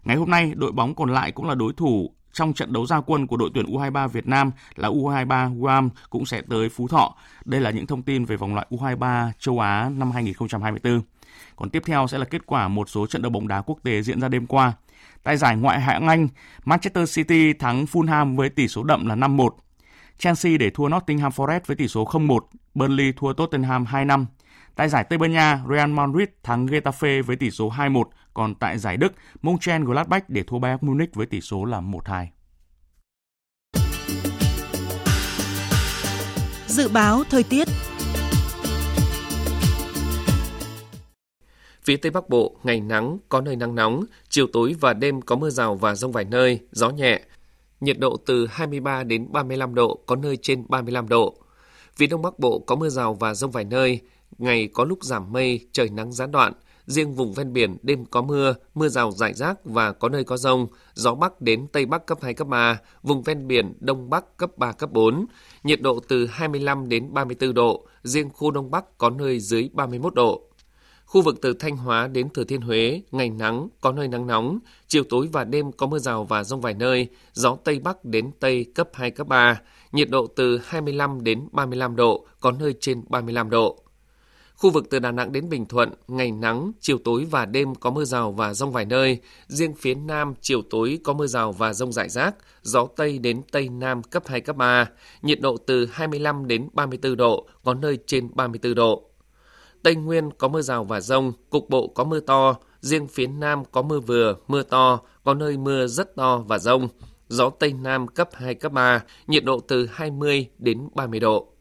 Ngày 0.04 0.16
hôm 0.16 0.30
nay, 0.30 0.52
đội 0.56 0.72
bóng 0.72 0.94
còn 0.94 1.12
lại 1.12 1.32
cũng 1.32 1.48
là 1.48 1.54
đối 1.54 1.72
thủ 1.72 2.10
trong 2.34 2.52
trận 2.52 2.72
đấu 2.72 2.86
gia 2.86 3.00
quân 3.00 3.26
của 3.26 3.36
đội 3.36 3.50
tuyển 3.54 3.66
U23 3.66 4.08
Việt 4.08 4.26
Nam 4.26 4.50
là 4.76 4.88
U23 4.88 5.58
Guam 5.58 5.90
cũng 6.10 6.26
sẽ 6.26 6.42
tới 6.50 6.68
Phú 6.68 6.88
Thọ. 6.88 7.14
Đây 7.44 7.60
là 7.60 7.70
những 7.70 7.86
thông 7.86 8.02
tin 8.02 8.24
về 8.24 8.36
vòng 8.36 8.54
loại 8.54 8.66
U23 8.70 9.30
châu 9.38 9.60
Á 9.60 9.90
năm 9.96 10.10
2024. 10.10 11.02
Còn 11.56 11.70
tiếp 11.70 11.82
theo 11.86 12.06
sẽ 12.06 12.18
là 12.18 12.24
kết 12.24 12.46
quả 12.46 12.68
một 12.68 12.88
số 12.88 13.06
trận 13.06 13.22
đấu 13.22 13.30
bóng 13.30 13.48
đá 13.48 13.60
quốc 13.60 13.78
tế 13.82 14.02
diễn 14.02 14.20
ra 14.20 14.28
đêm 14.28 14.46
qua. 14.46 14.72
Tại 15.22 15.36
giải 15.36 15.56
ngoại 15.56 15.80
hạng 15.80 16.08
Anh, 16.08 16.28
Manchester 16.64 17.16
City 17.16 17.52
thắng 17.52 17.84
Fulham 17.84 18.36
với 18.36 18.48
tỷ 18.48 18.68
số 18.68 18.82
đậm 18.82 19.06
là 19.06 19.14
5-1. 19.14 19.48
Chelsea 20.18 20.56
để 20.56 20.70
thua 20.70 20.88
Nottingham 20.88 21.32
Forest 21.32 21.60
với 21.66 21.76
tỷ 21.76 21.88
số 21.88 22.04
0-1, 22.04 22.38
Burnley 22.74 23.12
thua 23.12 23.32
Tottenham 23.32 23.84
2-5. 23.84 24.24
Tại 24.74 24.88
giải 24.88 25.04
Tây 25.04 25.18
Ban 25.18 25.32
Nha, 25.32 25.60
Real 25.70 25.90
Madrid 25.90 26.28
thắng 26.42 26.66
Getafe 26.66 27.22
với 27.22 27.36
tỷ 27.36 27.50
số 27.50 27.70
2-1, 27.70 28.04
còn 28.34 28.54
tại 28.54 28.78
giải 28.78 28.96
Đức, 28.96 29.12
Mönchengladbach 29.42 30.30
để 30.30 30.42
thua 30.42 30.58
Bayern 30.58 30.78
Munich 30.86 31.14
với 31.14 31.26
tỷ 31.26 31.40
số 31.40 31.64
là 31.64 31.80
1-2. 31.80 32.26
Dự 36.66 36.88
báo 36.88 37.24
thời 37.30 37.42
tiết 37.42 37.68
Phía 41.84 41.96
Tây 41.96 42.10
Bắc 42.10 42.28
Bộ, 42.28 42.56
ngày 42.62 42.80
nắng, 42.80 43.18
có 43.28 43.40
nơi 43.40 43.56
nắng 43.56 43.74
nóng, 43.74 44.04
chiều 44.28 44.46
tối 44.52 44.74
và 44.80 44.92
đêm 44.92 45.22
có 45.22 45.36
mưa 45.36 45.50
rào 45.50 45.74
và 45.74 45.94
rông 45.94 46.12
vài 46.12 46.24
nơi, 46.24 46.60
gió 46.72 46.90
nhẹ. 46.90 47.20
Nhiệt 47.80 47.98
độ 47.98 48.16
từ 48.26 48.46
23 48.46 49.04
đến 49.04 49.32
35 49.32 49.74
độ, 49.74 50.00
có 50.06 50.16
nơi 50.16 50.36
trên 50.36 50.64
35 50.68 51.08
độ. 51.08 51.34
Phía 51.96 52.06
Đông 52.06 52.22
Bắc 52.22 52.38
Bộ 52.38 52.58
có 52.66 52.76
mưa 52.76 52.88
rào 52.88 53.14
và 53.14 53.34
rông 53.34 53.50
vài 53.50 53.64
nơi, 53.64 54.00
ngày 54.38 54.68
có 54.74 54.84
lúc 54.84 55.04
giảm 55.04 55.32
mây, 55.32 55.68
trời 55.72 55.88
nắng 55.90 56.12
gián 56.12 56.32
đoạn, 56.32 56.52
riêng 56.86 57.14
vùng 57.14 57.32
ven 57.32 57.52
biển 57.52 57.76
đêm 57.82 58.04
có 58.04 58.22
mưa, 58.22 58.54
mưa 58.74 58.88
rào 58.88 59.12
rải 59.12 59.34
rác 59.34 59.64
và 59.64 59.92
có 59.92 60.08
nơi 60.08 60.24
có 60.24 60.36
rông, 60.36 60.66
gió 60.94 61.14
Bắc 61.14 61.40
đến 61.40 61.66
Tây 61.72 61.86
Bắc 61.86 62.06
cấp 62.06 62.18
2, 62.22 62.34
cấp 62.34 62.48
3, 62.48 62.78
vùng 63.02 63.22
ven 63.22 63.46
biển 63.46 63.74
Đông 63.80 64.10
Bắc 64.10 64.36
cấp 64.36 64.58
3, 64.58 64.72
cấp 64.72 64.92
4, 64.92 65.26
nhiệt 65.64 65.80
độ 65.80 66.00
từ 66.08 66.26
25 66.26 66.88
đến 66.88 67.14
34 67.14 67.54
độ, 67.54 67.86
riêng 68.02 68.30
khu 68.30 68.50
Đông 68.50 68.70
Bắc 68.70 68.98
có 68.98 69.10
nơi 69.10 69.40
dưới 69.40 69.70
31 69.72 70.14
độ. 70.14 70.42
Khu 71.06 71.22
vực 71.22 71.38
từ 71.42 71.52
Thanh 71.52 71.76
Hóa 71.76 72.06
đến 72.06 72.28
Thừa 72.30 72.44
Thiên 72.44 72.60
Huế, 72.60 73.02
ngày 73.10 73.30
nắng, 73.30 73.68
có 73.80 73.92
nơi 73.92 74.08
nắng 74.08 74.26
nóng, 74.26 74.58
chiều 74.88 75.04
tối 75.08 75.28
và 75.32 75.44
đêm 75.44 75.72
có 75.72 75.86
mưa 75.86 75.98
rào 75.98 76.24
và 76.24 76.44
rông 76.44 76.60
vài 76.60 76.74
nơi, 76.74 77.08
gió 77.32 77.56
Tây 77.64 77.78
Bắc 77.78 78.04
đến 78.04 78.30
Tây 78.40 78.66
cấp 78.74 78.88
2, 78.92 79.10
cấp 79.10 79.26
3, 79.26 79.60
nhiệt 79.92 80.10
độ 80.10 80.26
từ 80.26 80.60
25 80.64 81.24
đến 81.24 81.48
35 81.52 81.96
độ, 81.96 82.26
có 82.40 82.50
nơi 82.50 82.74
trên 82.80 83.02
35 83.08 83.50
độ. 83.50 83.83
Khu 84.56 84.70
vực 84.70 84.90
từ 84.90 84.98
Đà 84.98 85.10
Nẵng 85.10 85.32
đến 85.32 85.48
Bình 85.48 85.66
Thuận, 85.66 85.90
ngày 86.08 86.30
nắng, 86.30 86.72
chiều 86.80 86.98
tối 87.04 87.26
và 87.30 87.46
đêm 87.46 87.74
có 87.74 87.90
mưa 87.90 88.04
rào 88.04 88.32
và 88.32 88.54
rông 88.54 88.72
vài 88.72 88.84
nơi. 88.84 89.20
Riêng 89.48 89.74
phía 89.74 89.94
Nam, 89.94 90.34
chiều 90.40 90.62
tối 90.70 90.98
có 91.04 91.12
mưa 91.12 91.26
rào 91.26 91.52
và 91.52 91.72
rông 91.72 91.92
rải 91.92 92.08
rác, 92.08 92.34
gió 92.62 92.86
Tây 92.96 93.18
đến 93.18 93.42
Tây 93.52 93.68
Nam 93.68 94.02
cấp 94.02 94.22
2, 94.26 94.40
cấp 94.40 94.56
3. 94.56 94.88
Nhiệt 95.22 95.40
độ 95.40 95.56
từ 95.56 95.86
25 95.92 96.46
đến 96.46 96.68
34 96.72 97.16
độ, 97.16 97.48
có 97.64 97.74
nơi 97.74 97.98
trên 98.06 98.30
34 98.34 98.74
độ. 98.74 99.10
Tây 99.82 99.94
Nguyên 99.94 100.30
có 100.30 100.48
mưa 100.48 100.62
rào 100.62 100.84
và 100.84 101.00
rông, 101.00 101.32
cục 101.50 101.70
bộ 101.70 101.86
có 101.88 102.04
mưa 102.04 102.20
to, 102.20 102.56
riêng 102.80 103.06
phía 103.06 103.26
Nam 103.26 103.62
có 103.72 103.82
mưa 103.82 104.00
vừa, 104.00 104.36
mưa 104.48 104.62
to, 104.62 105.00
có 105.24 105.34
nơi 105.34 105.56
mưa 105.56 105.86
rất 105.86 106.16
to 106.16 106.44
và 106.48 106.58
rông. 106.58 106.88
Gió 107.28 107.50
Tây 107.50 107.72
Nam 107.72 108.08
cấp 108.08 108.28
2, 108.32 108.54
cấp 108.54 108.72
3, 108.72 109.02
nhiệt 109.26 109.44
độ 109.44 109.60
từ 109.60 109.88
20 109.92 110.48
đến 110.58 110.88
30 110.94 111.20
độ. 111.20 111.53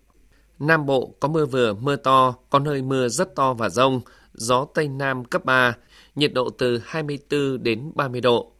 Nam 0.59 0.85
Bộ 0.85 1.15
có 1.19 1.27
mưa 1.27 1.45
vừa, 1.45 1.73
mưa 1.73 1.95
to, 1.95 2.35
có 2.49 2.59
nơi 2.59 2.81
mưa 2.81 3.07
rất 3.07 3.35
to 3.35 3.53
và 3.53 3.69
rông, 3.69 4.01
gió 4.33 4.65
Tây 4.73 4.87
Nam 4.87 5.25
cấp 5.25 5.45
3, 5.45 5.77
nhiệt 6.15 6.33
độ 6.33 6.49
từ 6.49 6.81
24 6.85 7.63
đến 7.63 7.91
30 7.95 8.21
độ. 8.21 8.51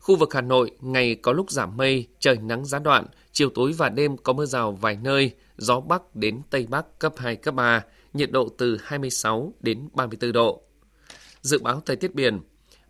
Khu 0.00 0.16
vực 0.16 0.34
Hà 0.34 0.40
Nội, 0.40 0.70
ngày 0.80 1.14
có 1.14 1.32
lúc 1.32 1.50
giảm 1.50 1.76
mây, 1.76 2.06
trời 2.18 2.36
nắng 2.36 2.64
gián 2.64 2.82
đoạn, 2.82 3.06
chiều 3.32 3.50
tối 3.54 3.72
và 3.72 3.88
đêm 3.88 4.16
có 4.16 4.32
mưa 4.32 4.46
rào 4.46 4.72
vài 4.72 4.98
nơi, 5.02 5.32
gió 5.56 5.80
Bắc 5.80 6.16
đến 6.16 6.40
Tây 6.50 6.66
Bắc 6.70 6.98
cấp 6.98 7.14
2, 7.16 7.36
cấp 7.36 7.54
3, 7.54 7.84
nhiệt 8.12 8.30
độ 8.30 8.48
từ 8.58 8.76
26 8.82 9.52
đến 9.60 9.88
34 9.92 10.32
độ. 10.32 10.62
Dự 11.42 11.58
báo 11.58 11.82
thời 11.86 11.96
tiết 11.96 12.14
biển, 12.14 12.40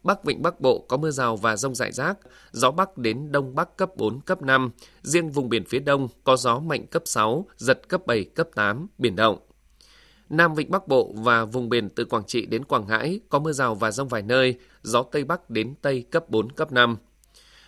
Bắc 0.02 0.24
Vịnh 0.24 0.42
Bắc 0.42 0.60
Bộ 0.60 0.84
có 0.88 0.96
mưa 0.96 1.10
rào 1.10 1.36
và 1.36 1.56
rông 1.56 1.74
rải 1.74 1.92
rác, 1.92 2.18
gió 2.52 2.70
Bắc 2.70 2.98
đến 2.98 3.32
Đông 3.32 3.54
Bắc 3.54 3.76
cấp 3.76 3.96
4, 3.96 4.20
cấp 4.20 4.42
5. 4.42 4.70
Riêng 5.02 5.30
vùng 5.30 5.48
biển 5.48 5.64
phía 5.64 5.78
Đông 5.78 6.08
có 6.24 6.36
gió 6.36 6.58
mạnh 6.58 6.86
cấp 6.86 7.02
6, 7.06 7.46
giật 7.56 7.88
cấp 7.88 8.06
7, 8.06 8.24
cấp 8.24 8.48
8, 8.54 8.86
biển 8.98 9.16
động. 9.16 9.38
Nam 10.30 10.54
Vịnh 10.54 10.70
Bắc 10.70 10.88
Bộ 10.88 11.12
và 11.16 11.44
vùng 11.44 11.68
biển 11.68 11.88
từ 11.88 12.04
Quảng 12.04 12.24
Trị 12.24 12.46
đến 12.46 12.64
Quảng 12.64 12.86
Ngãi 12.88 13.20
có 13.28 13.38
mưa 13.38 13.52
rào 13.52 13.74
và 13.74 13.90
rông 13.90 14.08
vài 14.08 14.22
nơi, 14.22 14.58
gió 14.82 15.02
Tây 15.02 15.24
Bắc 15.24 15.50
đến 15.50 15.74
Tây 15.82 16.04
cấp 16.10 16.30
4, 16.30 16.52
cấp 16.52 16.72
5. 16.72 16.96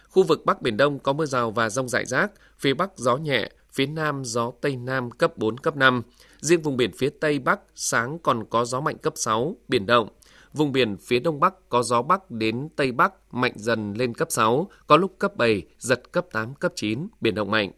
Khu 0.08 0.22
vực 0.22 0.44
Bắc 0.44 0.62
Biển 0.62 0.76
Đông 0.76 0.98
có 0.98 1.12
mưa 1.12 1.26
rào 1.26 1.50
và 1.50 1.70
rông 1.70 1.88
rải 1.88 2.06
rác, 2.06 2.32
phía 2.58 2.74
Bắc 2.74 2.90
gió 2.96 3.16
nhẹ, 3.16 3.48
phía 3.72 3.86
Nam 3.86 4.24
gió 4.24 4.52
Tây 4.60 4.76
Nam 4.76 5.10
cấp 5.10 5.38
4, 5.38 5.58
cấp 5.58 5.76
5. 5.76 6.02
Riêng 6.40 6.62
vùng 6.62 6.76
biển 6.76 6.90
phía 6.92 7.10
Tây 7.20 7.38
Bắc 7.38 7.60
sáng 7.74 8.18
còn 8.18 8.44
có 8.50 8.64
gió 8.64 8.80
mạnh 8.80 8.98
cấp 8.98 9.12
6, 9.16 9.56
biển 9.68 9.86
động. 9.86 10.08
Vùng 10.52 10.72
biển 10.72 10.96
phía 10.96 11.20
Đông 11.20 11.40
Bắc 11.40 11.68
có 11.68 11.82
gió 11.82 12.02
Bắc 12.02 12.30
đến 12.30 12.68
Tây 12.76 12.92
Bắc 12.92 13.34
mạnh 13.34 13.52
dần 13.56 13.94
lên 13.94 14.14
cấp 14.14 14.28
6, 14.30 14.68
có 14.86 14.96
lúc 14.96 15.16
cấp 15.18 15.36
7, 15.36 15.62
giật 15.78 16.12
cấp 16.12 16.26
8, 16.32 16.54
cấp 16.54 16.72
9, 16.74 17.08
biển 17.20 17.34
động 17.34 17.50
mạnh. 17.50 17.72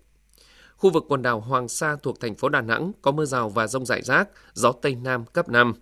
Khu 0.77 0.91
vực 0.91 1.05
quần 1.09 1.23
đảo 1.23 1.41
Hoàng 1.41 1.69
Sa 1.69 1.97
thuộc 2.03 2.21
thành 2.21 2.35
phố 2.35 2.49
Đà 2.49 2.61
Nẵng 2.61 2.93
có 3.03 3.11
mưa 3.13 3.25
rào 3.25 3.49
và 3.49 3.67
rông 3.67 3.87
rải 3.87 4.03
rác, 4.03 4.29
gió 4.53 4.73
Tây 4.73 4.95
Nam 4.95 5.25
cấp 5.25 5.49
5. 5.49 5.75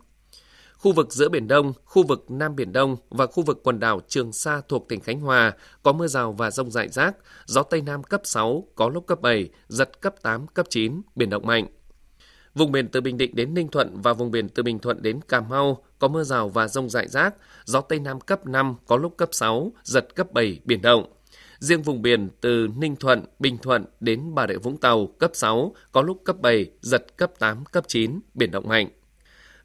Khu 0.82 0.92
vực 0.92 1.12
giữa 1.12 1.28
Biển 1.28 1.48
Đông, 1.48 1.72
khu 1.84 2.02
vực 2.02 2.24
Nam 2.28 2.56
Biển 2.56 2.72
Đông 2.72 2.96
và 3.10 3.26
khu 3.26 3.42
vực 3.42 3.60
quần 3.64 3.80
đảo 3.80 4.00
Trường 4.08 4.32
Sa 4.32 4.60
thuộc 4.68 4.88
tỉnh 4.88 5.00
Khánh 5.00 5.20
Hòa 5.20 5.52
có 5.82 5.92
mưa 5.92 6.06
rào 6.06 6.32
và 6.32 6.50
rông 6.50 6.70
rải 6.70 6.88
rác, 6.88 7.16
gió 7.46 7.62
Tây 7.62 7.82
Nam 7.82 8.02
cấp 8.02 8.20
6, 8.24 8.64
có 8.74 8.88
lúc 8.88 9.06
cấp 9.06 9.20
7, 9.20 9.48
giật 9.68 10.00
cấp 10.00 10.14
8, 10.22 10.46
cấp 10.46 10.66
9, 10.70 11.02
biển 11.14 11.30
động 11.30 11.46
mạnh. 11.46 11.66
Vùng 12.54 12.72
biển 12.72 12.88
từ 12.88 13.00
Bình 13.00 13.16
Định 13.16 13.34
đến 13.34 13.54
Ninh 13.54 13.68
Thuận 13.68 14.00
và 14.02 14.12
vùng 14.12 14.30
biển 14.30 14.48
từ 14.48 14.62
Bình 14.62 14.78
Thuận 14.78 15.02
đến 15.02 15.20
Cà 15.28 15.40
Mau 15.40 15.84
có 15.98 16.08
mưa 16.08 16.24
rào 16.24 16.48
và 16.48 16.68
rông 16.68 16.90
rải 16.90 17.08
rác, 17.08 17.34
gió 17.64 17.80
Tây 17.80 17.98
Nam 17.98 18.20
cấp 18.20 18.46
5, 18.46 18.74
có 18.86 18.96
lúc 18.96 19.16
cấp 19.16 19.28
6, 19.32 19.72
giật 19.84 20.14
cấp 20.14 20.32
7, 20.32 20.60
biển 20.64 20.82
động. 20.82 21.04
Riêng 21.58 21.82
vùng 21.82 22.02
biển 22.02 22.28
từ 22.40 22.68
Ninh 22.76 22.96
Thuận, 22.96 23.24
Bình 23.38 23.58
Thuận 23.58 23.84
đến 24.00 24.34
Bà 24.34 24.46
Rịa 24.46 24.56
Vũng 24.56 24.76
Tàu 24.76 25.06
cấp 25.06 25.30
6, 25.34 25.74
có 25.92 26.02
lúc 26.02 26.20
cấp 26.24 26.36
7, 26.40 26.70
giật 26.80 27.16
cấp 27.16 27.32
8, 27.38 27.64
cấp 27.64 27.84
9, 27.88 28.20
biển 28.34 28.50
động 28.50 28.68
mạnh. 28.68 28.88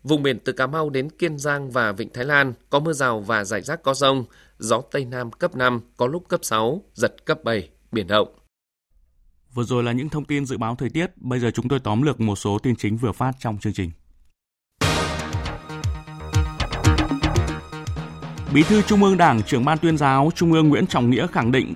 Vùng 0.04 0.24
biển 0.24 0.40
từ 0.40 0.54
Cà 0.54 0.68
Mau 0.68 0.90
đến 0.90 1.10
Kiên 1.10 1.38
Giang 1.38 1.72
và 1.72 1.92
Vịnh 1.92 2.10
Thái 2.14 2.26
Lan 2.26 2.54
có 2.70 2.80
mưa 2.80 2.94
rào 2.94 3.20
và 3.20 3.44
rải 3.44 3.62
rác 3.62 3.84
có 3.84 3.94
rông, 3.94 4.26
gió 4.60 4.82
Tây 4.92 5.06
Nam 5.06 5.32
cấp 5.32 5.56
5, 5.56 5.82
có 5.98 6.08
lúc 6.08 6.28
cấp 6.28 6.40
6, 6.44 6.84
giật 6.94 7.26
cấp 7.26 7.44
7, 7.44 7.70
biển 7.92 8.08
động. 8.08 8.37
Vừa 9.58 9.64
rồi 9.64 9.84
là 9.84 9.92
những 9.92 10.10
thông 10.10 10.26
tin 10.26 10.46
dự 10.46 10.58
báo 10.58 10.76
thời 10.76 10.90
tiết, 10.90 11.18
bây 11.18 11.40
giờ 11.40 11.52
chúng 11.52 11.70
tôi 11.70 11.80
tóm 11.80 12.02
lược 12.02 12.20
một 12.20 12.36
số 12.36 12.60
tin 12.60 12.76
chính 12.76 12.98
vừa 12.98 13.12
phát 13.12 13.32
trong 13.40 13.58
chương 13.58 13.74
trình. 13.74 13.92
Bí 18.54 18.64
thư 18.64 18.82
Trung 18.82 19.04
ương 19.04 19.18
Đảng, 19.18 19.44
trưởng 19.44 19.66
ban 19.66 19.78
tuyên 19.78 19.98
giáo 19.98 20.32
Trung 20.36 20.54
ương 20.54 20.70
Nguyễn 20.70 20.88
Trọng 20.88 21.10
Nghĩa 21.10 21.28
khẳng 21.28 21.52
định 21.52 21.74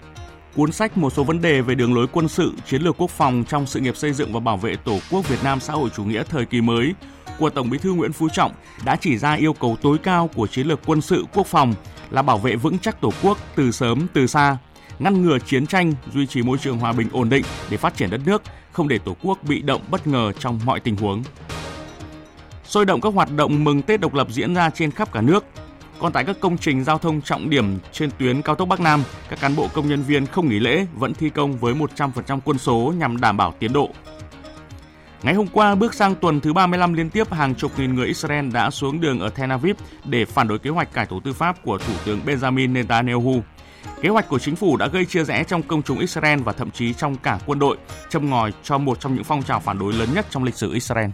cuốn 0.56 0.72
sách 0.72 0.98
một 0.98 1.14
số 1.14 1.24
vấn 1.24 1.42
đề 1.42 1.62
về 1.62 1.76
đường 1.76 1.94
lối 1.96 2.08
quân 2.12 2.28
sự, 2.28 2.54
chiến 2.66 2.82
lược 2.82 3.02
quốc 3.02 3.10
phòng 3.10 3.44
trong 3.48 3.66
sự 3.66 3.80
nghiệp 3.80 3.98
xây 3.98 4.14
dựng 4.14 4.34
và 4.34 4.40
bảo 4.40 4.58
vệ 4.58 4.76
Tổ 4.76 5.00
quốc 5.12 5.30
Việt 5.30 5.44
Nam 5.44 5.60
xã 5.60 5.74
hội 5.74 5.90
chủ 5.96 6.04
nghĩa 6.04 6.24
thời 6.24 6.46
kỳ 6.46 6.62
mới 6.62 6.94
của 7.40 7.50
Tổng 7.50 7.70
Bí 7.70 7.78
thư 7.78 7.94
Nguyễn 7.94 8.14
Phú 8.14 8.30
Trọng 8.34 8.52
đã 8.86 8.96
chỉ 8.96 9.18
ra 9.18 9.34
yêu 9.34 9.54
cầu 9.54 9.78
tối 9.82 9.98
cao 9.98 10.30
của 10.36 10.48
chiến 10.48 10.68
lược 10.68 10.80
quân 10.86 11.02
sự 11.02 11.26
quốc 11.34 11.48
phòng 11.48 11.74
là 12.10 12.22
bảo 12.22 12.38
vệ 12.38 12.56
vững 12.56 12.80
chắc 12.80 13.02
Tổ 13.02 13.12
quốc 13.24 13.38
từ 13.56 13.72
sớm 13.72 14.08
từ 14.14 14.28
xa, 14.28 14.58
ngăn 15.04 15.22
ngừa 15.22 15.40
chiến 15.40 15.68
tranh, 15.68 15.94
duy 16.14 16.26
trì 16.26 16.42
môi 16.42 16.58
trường 16.58 16.78
hòa 16.78 16.94
bình 16.94 17.08
ổn 17.12 17.30
định 17.30 17.44
để 17.70 17.78
phát 17.78 17.96
triển 17.96 18.10
đất 18.10 18.22
nước, 18.26 18.42
không 18.72 18.88
để 18.88 18.98
Tổ 18.98 19.16
quốc 19.24 19.44
bị 19.44 19.62
động 19.62 19.82
bất 19.90 20.08
ngờ 20.08 20.32
trong 20.40 20.60
mọi 20.66 20.80
tình 20.80 20.96
huống. 20.96 21.24
Sôi 22.66 22.86
động 22.86 23.02
các 23.02 23.14
hoạt 23.14 23.36
động 23.36 23.64
mừng 23.64 23.82
Tết 23.82 24.00
độc 24.00 24.14
lập 24.14 24.28
diễn 24.32 24.54
ra 24.54 24.70
trên 24.70 24.92
khắp 24.92 25.12
cả 25.12 25.22
nước. 25.22 25.46
Còn 26.00 26.12
tại 26.12 26.24
các 26.24 26.40
công 26.40 26.58
trình 26.58 26.84
giao 26.84 26.98
thông 26.98 27.22
trọng 27.22 27.50
điểm 27.50 27.78
trên 27.92 28.10
tuyến 28.18 28.42
cao 28.42 28.56
tốc 28.56 28.68
Bắc 28.68 28.80
Nam, 28.80 29.04
các 29.30 29.40
cán 29.42 29.56
bộ 29.56 29.68
công 29.74 29.90
nhân 29.90 30.04
viên 30.04 30.26
không 30.26 30.50
nghỉ 30.50 30.60
lễ 30.60 30.86
vẫn 30.94 31.14
thi 31.14 31.30
công 31.30 31.58
với 31.58 31.74
100% 31.74 32.40
quân 32.46 32.58
số 32.58 32.94
nhằm 32.98 33.22
đảm 33.22 33.38
bảo 33.38 33.54
tiến 33.60 33.74
độ. 33.74 33.90
Ngày 35.24 35.34
hôm 35.34 35.48
qua, 35.48 35.76
bước 35.76 35.94
sang 35.94 36.16
tuần 36.16 36.40
thứ 36.40 36.54
35 36.54 36.94
liên 36.94 37.10
tiếp, 37.10 37.34
hàng 37.34 37.56
chục 37.56 37.80
nghìn 37.80 37.96
người 37.96 38.08
Israel 38.08 38.50
đã 38.50 38.70
xuống 38.70 39.02
đường 39.02 39.20
ở 39.20 39.30
Tel 39.30 39.52
Aviv 39.52 39.76
để 40.06 40.26
phản 40.26 40.48
đối 40.48 40.60
kế 40.60 40.70
hoạch 40.70 40.94
cải 40.94 41.06
tổ 41.06 41.20
tư 41.20 41.34
pháp 41.34 41.64
của 41.64 41.78
Thủ 41.78 41.94
tướng 42.06 42.20
Benjamin 42.26 42.72
Netanyahu. 42.72 43.44
Kế 44.02 44.10
hoạch 44.10 44.30
của 44.30 44.40
chính 44.40 44.56
phủ 44.56 44.78
đã 44.78 44.88
gây 44.88 45.06
chia 45.06 45.24
rẽ 45.24 45.44
trong 45.44 45.64
công 45.64 45.84
chúng 45.84 46.00
Israel 46.00 46.40
và 46.42 46.54
thậm 46.54 46.72
chí 46.72 46.94
trong 46.94 47.16
cả 47.16 47.40
quân 47.46 47.60
đội, 47.60 47.78
châm 48.10 48.30
ngòi 48.30 48.54
cho 48.64 48.78
một 48.78 49.00
trong 49.00 49.16
những 49.16 49.24
phong 49.24 49.44
trào 49.44 49.60
phản 49.60 49.80
đối 49.80 49.94
lớn 49.94 50.10
nhất 50.14 50.26
trong 50.30 50.44
lịch 50.44 50.56
sử 50.56 50.74
Israel. 50.74 51.10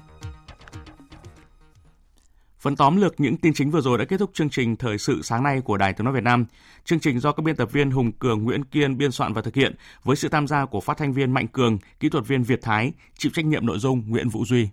Phần 2.59 2.75
tóm 2.75 3.01
lược 3.01 3.19
những 3.19 3.37
tin 3.37 3.53
chính 3.53 3.71
vừa 3.71 3.81
rồi 3.81 3.97
đã 3.97 4.05
kết 4.05 4.17
thúc 4.17 4.31
chương 4.33 4.49
trình 4.49 4.75
Thời 4.75 4.97
sự 4.97 5.21
sáng 5.21 5.43
nay 5.43 5.61
của 5.61 5.77
Đài 5.77 5.93
Tiếng 5.93 6.05
Nói 6.05 6.13
Việt 6.13 6.23
Nam. 6.23 6.45
Chương 6.85 6.99
trình 6.99 7.19
do 7.19 7.31
các 7.31 7.43
biên 7.43 7.55
tập 7.55 7.71
viên 7.71 7.91
Hùng 7.91 8.11
Cường, 8.11 8.43
Nguyễn 8.43 8.63
Kiên 8.63 8.97
biên 8.97 9.11
soạn 9.11 9.33
và 9.33 9.41
thực 9.41 9.55
hiện 9.55 9.75
với 10.03 10.15
sự 10.15 10.29
tham 10.29 10.47
gia 10.47 10.65
của 10.65 10.81
phát 10.81 10.97
thanh 10.97 11.13
viên 11.13 11.31
Mạnh 11.31 11.47
Cường, 11.47 11.77
kỹ 11.99 12.09
thuật 12.09 12.27
viên 12.27 12.43
Việt 12.43 12.61
Thái, 12.61 12.93
chịu 13.17 13.31
trách 13.35 13.45
nhiệm 13.45 13.65
nội 13.65 13.79
dung 13.79 14.03
Nguyễn 14.07 14.29
Vũ 14.29 14.45
Duy. 14.45 14.69